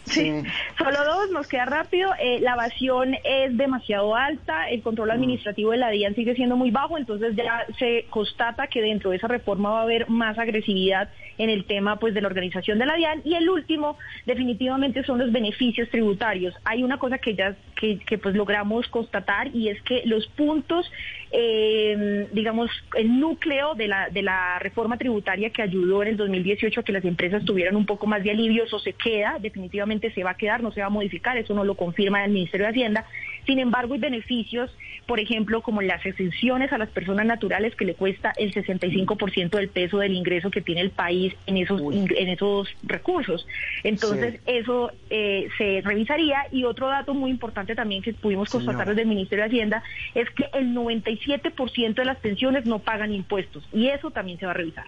Sí. 0.04 0.42
solo 0.78 1.04
dos, 1.04 1.30
nos 1.30 1.46
queda 1.46 1.66
rápido. 1.66 2.10
Eh, 2.18 2.40
la 2.40 2.54
evasión 2.54 3.14
es 3.24 3.56
demasiado 3.56 4.16
alta, 4.16 4.68
el 4.68 4.82
control 4.82 5.08
mm. 5.08 5.12
administrativo 5.12 5.70
de 5.70 5.76
la 5.76 5.90
DIAN 5.90 6.14
sigue 6.14 6.34
siendo 6.34 6.56
muy 6.56 6.70
bajo, 6.70 6.98
entonces 6.98 7.36
ya 7.36 7.66
se 7.78 8.06
constata 8.10 8.66
que 8.66 8.82
dentro 8.82 9.10
de 9.10 9.16
esa 9.16 9.28
reforma 9.28 9.70
va 9.70 9.80
a 9.80 9.82
haber 9.82 10.08
más 10.08 10.38
agresividad 10.38 11.08
en 11.38 11.50
el 11.50 11.64
tema 11.64 11.98
pues 11.98 12.14
de 12.14 12.20
la 12.20 12.28
organización 12.28 12.78
de 12.78 12.86
la 12.86 12.96
DIAN. 12.96 13.22
Y 13.24 13.34
el 13.34 13.48
último, 13.48 13.96
definitivamente, 14.26 15.04
son 15.04 15.18
los 15.18 15.32
beneficios 15.32 15.88
tributarios. 15.90 16.54
Hay 16.64 16.82
una 16.82 16.98
cosa 16.98 17.18
que 17.18 17.34
ya 17.34 17.56
que, 17.80 18.18
pues 18.18 18.34
logramos 18.34 18.86
constatar 18.88 19.54
y 19.54 19.68
es 19.68 19.80
que 19.82 20.02
los 20.04 20.26
puntos, 20.28 20.90
eh, 21.32 22.28
digamos, 22.32 22.70
el 22.94 23.18
núcleo 23.18 23.74
de 23.74 23.88
la, 23.88 24.10
de 24.10 24.22
la 24.22 24.58
reforma 24.58 24.98
tributaria 24.98 25.50
que 25.50 25.62
ayudó 25.62 26.02
en 26.02 26.08
el 26.08 26.16
2018 26.18 26.80
a 26.80 26.82
que 26.82 26.92
las 26.92 27.04
empresas 27.04 27.44
tuvieran 27.44 27.76
un 27.76 27.86
poco 27.86 28.06
más 28.06 28.22
de 28.22 28.32
alivio, 28.32 28.64
eso 28.64 28.78
se 28.78 28.92
queda, 28.92 29.38
definitivamente 29.40 29.89
se 29.98 30.22
va 30.22 30.30
a 30.30 30.36
quedar, 30.36 30.62
no 30.62 30.70
se 30.72 30.80
va 30.80 30.86
a 30.86 30.90
modificar, 30.90 31.36
eso 31.36 31.54
no 31.54 31.64
lo 31.64 31.74
confirma 31.74 32.24
el 32.24 32.30
Ministerio 32.30 32.66
de 32.66 32.70
Hacienda. 32.70 33.06
Sin 33.46 33.58
embargo, 33.58 33.94
hay 33.94 34.00
beneficios, 34.00 34.70
por 35.06 35.18
ejemplo, 35.18 35.62
como 35.62 35.82
las 35.82 36.04
exenciones 36.04 36.72
a 36.72 36.78
las 36.78 36.90
personas 36.90 37.26
naturales 37.26 37.74
que 37.74 37.84
le 37.84 37.94
cuesta 37.94 38.32
el 38.36 38.52
65% 38.52 39.50
del 39.50 39.68
peso 39.68 39.98
del 39.98 40.12
ingreso 40.12 40.50
que 40.50 40.60
tiene 40.60 40.82
el 40.82 40.90
país 40.90 41.34
en 41.46 41.56
esos, 41.56 41.80
en 41.80 42.28
esos 42.28 42.68
recursos. 42.82 43.46
Entonces, 43.82 44.40
eso 44.46 44.92
eh, 45.08 45.48
se 45.58 45.80
revisaría. 45.82 46.46
Y 46.52 46.64
otro 46.64 46.88
dato 46.88 47.14
muy 47.14 47.30
importante 47.30 47.74
también 47.74 48.02
que 48.02 48.12
pudimos 48.12 48.50
constatar 48.50 48.88
desde 48.88 49.02
el 49.02 49.08
Ministerio 49.08 49.44
de 49.44 49.50
Hacienda 49.50 49.82
es 50.14 50.28
que 50.30 50.44
el 50.52 50.74
97% 50.74 51.94
de 51.94 52.04
las 52.04 52.18
pensiones 52.18 52.66
no 52.66 52.78
pagan 52.78 53.12
impuestos. 53.12 53.66
Y 53.72 53.88
eso 53.88 54.10
también 54.10 54.38
se 54.38 54.46
va 54.46 54.52
a 54.52 54.54
revisar. 54.54 54.86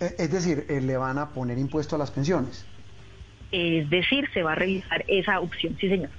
Eh, 0.00 0.14
es 0.18 0.30
decir, 0.30 0.66
eh, 0.68 0.80
le 0.80 0.96
van 0.96 1.18
a 1.18 1.30
poner 1.30 1.58
impuesto 1.58 1.96
a 1.96 1.98
las 1.98 2.10
pensiones. 2.10 2.64
Es 3.50 3.88
decir, 3.88 4.28
se 4.32 4.42
va 4.42 4.52
a 4.52 4.54
revisar 4.54 5.04
esa 5.08 5.40
opción, 5.40 5.76
sí 5.80 5.88
señor. 5.88 6.10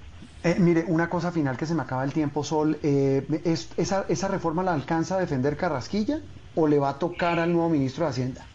Eh, 0.43 0.55
mire, 0.57 0.85
una 0.87 1.09
cosa 1.09 1.31
final 1.31 1.57
que 1.57 1.65
se 1.65 1.75
me 1.75 1.81
acaba 1.81 2.03
el 2.03 2.13
tiempo, 2.13 2.43
Sol. 2.43 2.77
Eh, 2.81 3.25
esa, 3.77 4.05
¿Esa 4.07 4.27
reforma 4.29 4.63
la 4.63 4.73
alcanza 4.73 5.17
a 5.17 5.19
defender 5.19 5.57
Carrasquilla 5.57 6.19
o 6.55 6.67
le 6.67 6.79
va 6.79 6.89
a 6.89 6.99
tocar 6.99 7.39
al 7.39 7.51
nuevo 7.51 7.69
ministro 7.69 8.05
de 8.05 8.11
Hacienda? 8.11 8.45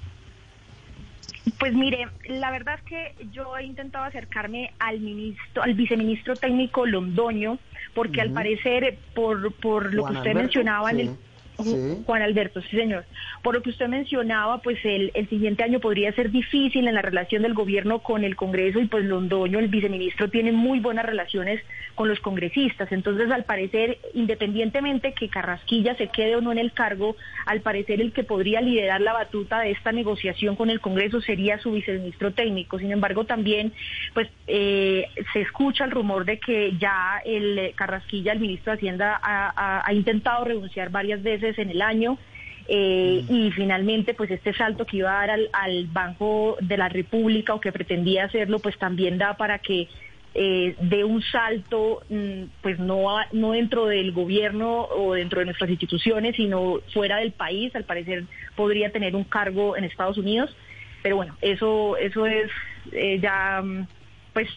Pues 1.59 1.75
mire, 1.75 2.09
la 2.27 2.51
verdad 2.51 2.79
es 2.79 2.85
que 2.85 3.27
yo 3.31 3.57
he 3.57 3.65
intentado 3.65 4.05
acercarme 4.07 4.73
al 4.79 5.01
ministro, 5.01 5.63
al 5.63 5.75
viceministro 5.75 6.35
técnico 6.37 6.87
Londoño, 6.87 7.59
porque 7.95 8.23
al 8.23 8.31
parecer, 8.31 8.99
por, 9.15 9.53
por 9.53 9.93
lo 9.93 10.07
que 10.07 10.13
usted 10.15 10.35
mencionaba 10.35 10.91
en 10.91 11.01
el 11.01 11.11
Juan 11.57 12.23
Alberto, 12.23 12.61
sí 12.63 12.77
señor. 12.77 13.05
Por 13.43 13.55
lo 13.55 13.63
que 13.63 13.71
usted 13.71 13.87
mencionaba, 13.87 14.59
pues 14.59 14.79
el, 14.85 15.13
el, 15.15 15.29
siguiente 15.29 15.63
año 15.63 15.79
podría 15.79 16.13
ser 16.13 16.31
difícil 16.31 16.89
en 16.89 16.95
la 16.95 17.03
relación 17.03 17.43
del 17.43 17.55
gobierno 17.55 18.01
con 18.01 18.25
el 18.25 18.35
Congreso 18.35 18.81
y 18.81 18.87
pues 18.87 19.05
Londoño, 19.05 19.59
el 19.59 19.69
viceministro, 19.69 20.31
tiene 20.31 20.51
muy 20.53 20.81
buenas 20.81 21.07
relaciones 21.07 21.61
con 21.95 22.09
los 22.09 22.19
congresistas. 22.21 22.91
Entonces, 22.91 23.31
al 23.31 23.45
parecer, 23.45 23.99
independientemente 24.15 25.13
que 25.13 25.29
Carrasquilla 25.29 25.95
se 25.97 26.09
quede 26.09 26.37
o 26.37 26.41
no 26.41 26.51
en 26.51 26.59
el 26.59 26.73
cargo, 26.73 27.17
al 27.47 27.61
parecer 27.61 28.01
el 28.01 28.13
que 28.13 28.25
podría 28.25 28.61
liderar 28.61 29.01
la 29.01 29.13
batuta 29.13 29.61
de 29.61 29.71
esta 29.71 29.93
negociación 29.93 30.57
con 30.57 30.71
el 30.71 30.81
Congreso 30.81 31.21
sería 31.21 31.59
su 31.59 31.73
viceministro 31.73 32.33
técnico. 32.33 32.79
Sin 32.79 32.91
embargo, 32.91 33.25
también 33.25 33.73
pues 34.13 34.29
eh, 34.47 35.07
se 35.33 35.43
escucha 35.43 35.85
el 35.85 35.93
rumor 35.93 36.25
de 36.25 36.39
que 36.39 36.77
ya 36.79 37.21
el 37.25 37.73
Carrasquilla, 37.77 38.33
el 38.33 38.41
ministro 38.41 38.73
de 38.73 38.79
Hacienda, 38.79 39.21
ha 39.23 39.93
intentado 39.93 40.45
renunciar 40.45 40.91
varias 40.91 41.23
veces 41.23 41.44
en 41.59 41.71
el 41.71 41.83
año. 41.83 42.19
Eh, 42.67 43.25
mm. 43.29 43.35
y 43.35 43.51
finalmente 43.51 44.15
pues 44.15 44.31
este 44.31 44.55
salto 44.55 44.87
que 44.87 44.97
iba 44.99 45.11
a 45.11 45.27
dar 45.27 45.39
al, 45.53 45.87
Banco 45.89 46.57
de 46.63 46.79
la 46.79 46.89
República 46.89 47.53
o 47.53 47.61
que 47.61 47.73
pretendía 47.73 48.25
hacerlo 48.25 48.59
pues 48.59 48.79
también 48.79 49.19
da 49.19 49.37
para 49.37 49.59
que 49.59 49.87
eh, 50.33 50.75
dé 50.81 51.05
un 51.05 51.21
salto 51.21 52.01
mm, 52.09 52.45
pues 52.63 52.79
no, 52.79 53.05
no 53.33 53.53
dentro 53.53 53.85
del 53.85 54.13
gobierno 54.13 54.87
o 54.87 55.13
dentro 55.13 55.41
de 55.41 55.45
nuestras 55.45 55.69
instituciones 55.69 56.37
sino 56.37 56.81
fuera 56.95 57.19
del 57.19 57.33
país 57.33 57.77
al 57.77 57.85
parecer 57.85 58.25
podría 58.57 58.91
tener 58.91 59.15
un 59.15 59.25
cargo 59.25 59.77
en 59.77 59.85
Estados 59.85 60.17
Unidos 60.17 60.57
pero 61.03 61.17
bueno 61.17 61.37
eso 61.43 61.99
eso 61.99 62.25
es 62.25 62.51
eh, 62.93 63.19
ya 63.21 63.61
mm, 63.63 63.87
pues 64.33 64.49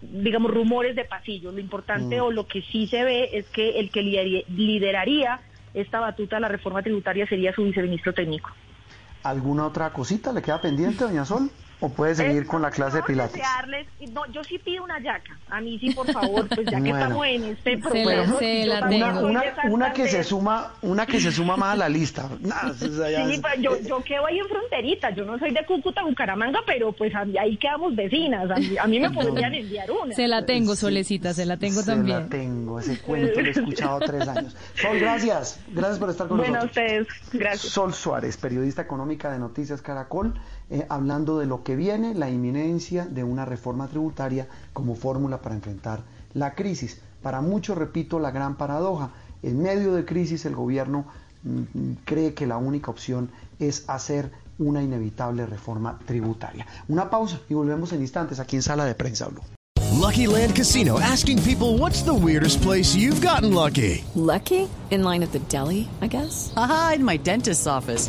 digamos 0.00 0.50
rumores 0.50 0.96
de 0.96 1.04
pasillo 1.04 1.52
lo 1.52 1.60
importante 1.60 2.22
o 2.22 2.30
lo 2.30 2.46
que 2.46 2.62
sí 2.62 2.86
se 2.86 3.04
ve 3.04 3.28
es 3.34 3.44
que 3.50 3.78
el 3.80 3.90
que 3.90 4.02
lideraría 4.48 5.40
esta 5.74 6.00
batuta 6.00 6.36
de 6.36 6.40
la 6.40 6.48
reforma 6.48 6.82
tributaria 6.82 7.26
sería 7.26 7.52
su 7.52 7.62
viceministro 7.62 8.12
técnico. 8.12 8.50
¿Alguna 9.22 9.66
otra 9.66 9.90
cosita 9.90 10.32
le 10.32 10.42
queda 10.42 10.60
pendiente, 10.60 11.04
doña 11.04 11.24
Sol? 11.24 11.50
¿O 11.80 11.88
puede 11.88 12.14
seguir 12.14 12.46
con 12.46 12.60
la 12.60 12.70
clase 12.70 12.98
de 12.98 13.02
Pilates? 13.02 13.42
No, 14.12 14.26
yo 14.32 14.44
sí 14.44 14.58
pido 14.58 14.84
una 14.84 14.98
yaca. 15.00 15.38
A 15.48 15.60
mí 15.60 15.78
sí, 15.78 15.90
por 15.94 16.10
favor, 16.12 16.46
pues 16.48 16.66
ya 16.70 16.80
que 16.80 16.90
estamos 16.90 17.26
en 17.26 17.44
este 17.44 17.78
programa. 17.78 18.38
una, 19.70 19.92
que 19.92 20.08
se 20.08 20.22
suma, 20.24 20.74
una 20.82 21.06
que 21.06 21.20
se 21.20 21.32
suma 21.32 21.56
más 21.56 21.74
a 21.74 21.76
la 21.76 21.88
lista. 21.88 22.28
sí, 22.78 23.40
pues 23.40 23.54
yo, 23.60 23.78
yo 23.80 24.02
quedo 24.04 24.26
ahí 24.26 24.38
en 24.38 24.48
fronterita. 24.48 25.10
Yo 25.10 25.24
no 25.24 25.38
soy 25.38 25.52
de 25.52 25.64
Cúcuta, 25.64 26.02
Bucaramanga, 26.02 26.60
pero 26.66 26.92
pues 26.92 27.12
ahí 27.14 27.56
quedamos 27.56 27.96
vecinas. 27.96 28.50
A 28.78 28.86
mí, 28.86 29.00
me 29.00 29.10
podrían 29.10 29.54
enviar 29.54 29.90
una. 29.90 30.14
Se 30.14 30.28
la 30.28 30.44
tengo, 30.44 30.76
Solecita, 30.76 31.32
se 31.32 31.46
la 31.46 31.56
tengo 31.56 31.82
también. 31.82 32.16
Se 32.16 32.22
la 32.24 32.28
tengo, 32.28 32.78
ese 32.78 32.98
cuento 33.00 33.40
lo 33.40 33.46
he 33.46 33.50
escuchado 33.50 34.00
tres 34.00 34.28
años. 34.28 34.56
Sol, 34.74 34.98
gracias. 34.98 35.60
Gracias 35.68 35.98
por 35.98 36.10
estar 36.10 36.28
con 36.28 36.38
nosotros. 36.38 36.58
Bueno, 36.58 36.70
ustedes, 36.70 37.08
gracias. 37.32 37.72
Sol 37.72 37.94
Suárez, 37.94 38.36
periodista 38.36 38.82
económica 38.82 39.30
de 39.30 39.38
Noticias 39.38 39.80
Caracol. 39.80 40.34
Eh, 40.70 40.86
hablando 40.88 41.38
de 41.38 41.46
lo 41.46 41.64
que 41.64 41.74
viene, 41.74 42.14
la 42.14 42.30
inminencia 42.30 43.04
de 43.04 43.24
una 43.24 43.44
reforma 43.44 43.88
tributaria 43.88 44.46
como 44.72 44.94
fórmula 44.94 45.42
para 45.42 45.56
enfrentar 45.56 46.02
la 46.32 46.54
crisis. 46.54 47.00
Para 47.22 47.40
muchos, 47.40 47.76
repito, 47.76 48.20
la 48.20 48.30
gran 48.30 48.56
paradoja. 48.56 49.10
En 49.42 49.60
medio 49.60 49.94
de 49.94 50.04
crisis 50.04 50.44
el 50.46 50.54
gobierno 50.54 51.06
mm, 51.42 51.58
mm, 51.58 51.96
cree 52.04 52.34
que 52.34 52.46
la 52.46 52.56
única 52.56 52.90
opción 52.90 53.30
es 53.58 53.84
hacer 53.88 54.30
una 54.58 54.82
inevitable 54.82 55.44
reforma 55.44 55.98
tributaria. 56.06 56.66
Una 56.88 57.10
pausa 57.10 57.40
y 57.48 57.54
volvemos 57.54 57.92
en 57.92 58.02
instantes 58.02 58.38
aquí 58.38 58.56
en 58.56 58.62
Sala 58.62 58.84
de 58.84 58.94
Prensa 58.94 59.26
Blue. 59.26 59.42
Lucky 60.00 60.26
Land 60.26 60.54
Casino 60.54 60.98
asking 61.00 61.42
people 61.42 61.78
what's 61.78 62.02
the 62.02 62.14
weirdest 62.14 62.62
place 62.62 62.94
you've 62.94 63.20
gotten 63.20 63.52
lucky. 63.52 64.04
Lucky? 64.14 64.68
In 64.90 65.02
line 65.02 65.22
at 65.22 65.32
the 65.32 65.40
deli, 65.48 65.88
I 66.00 66.06
guess. 66.06 66.52
Aha, 66.56 66.92
in 66.96 67.04
my 67.04 67.16
dentist's 67.16 67.66
office. 67.66 68.08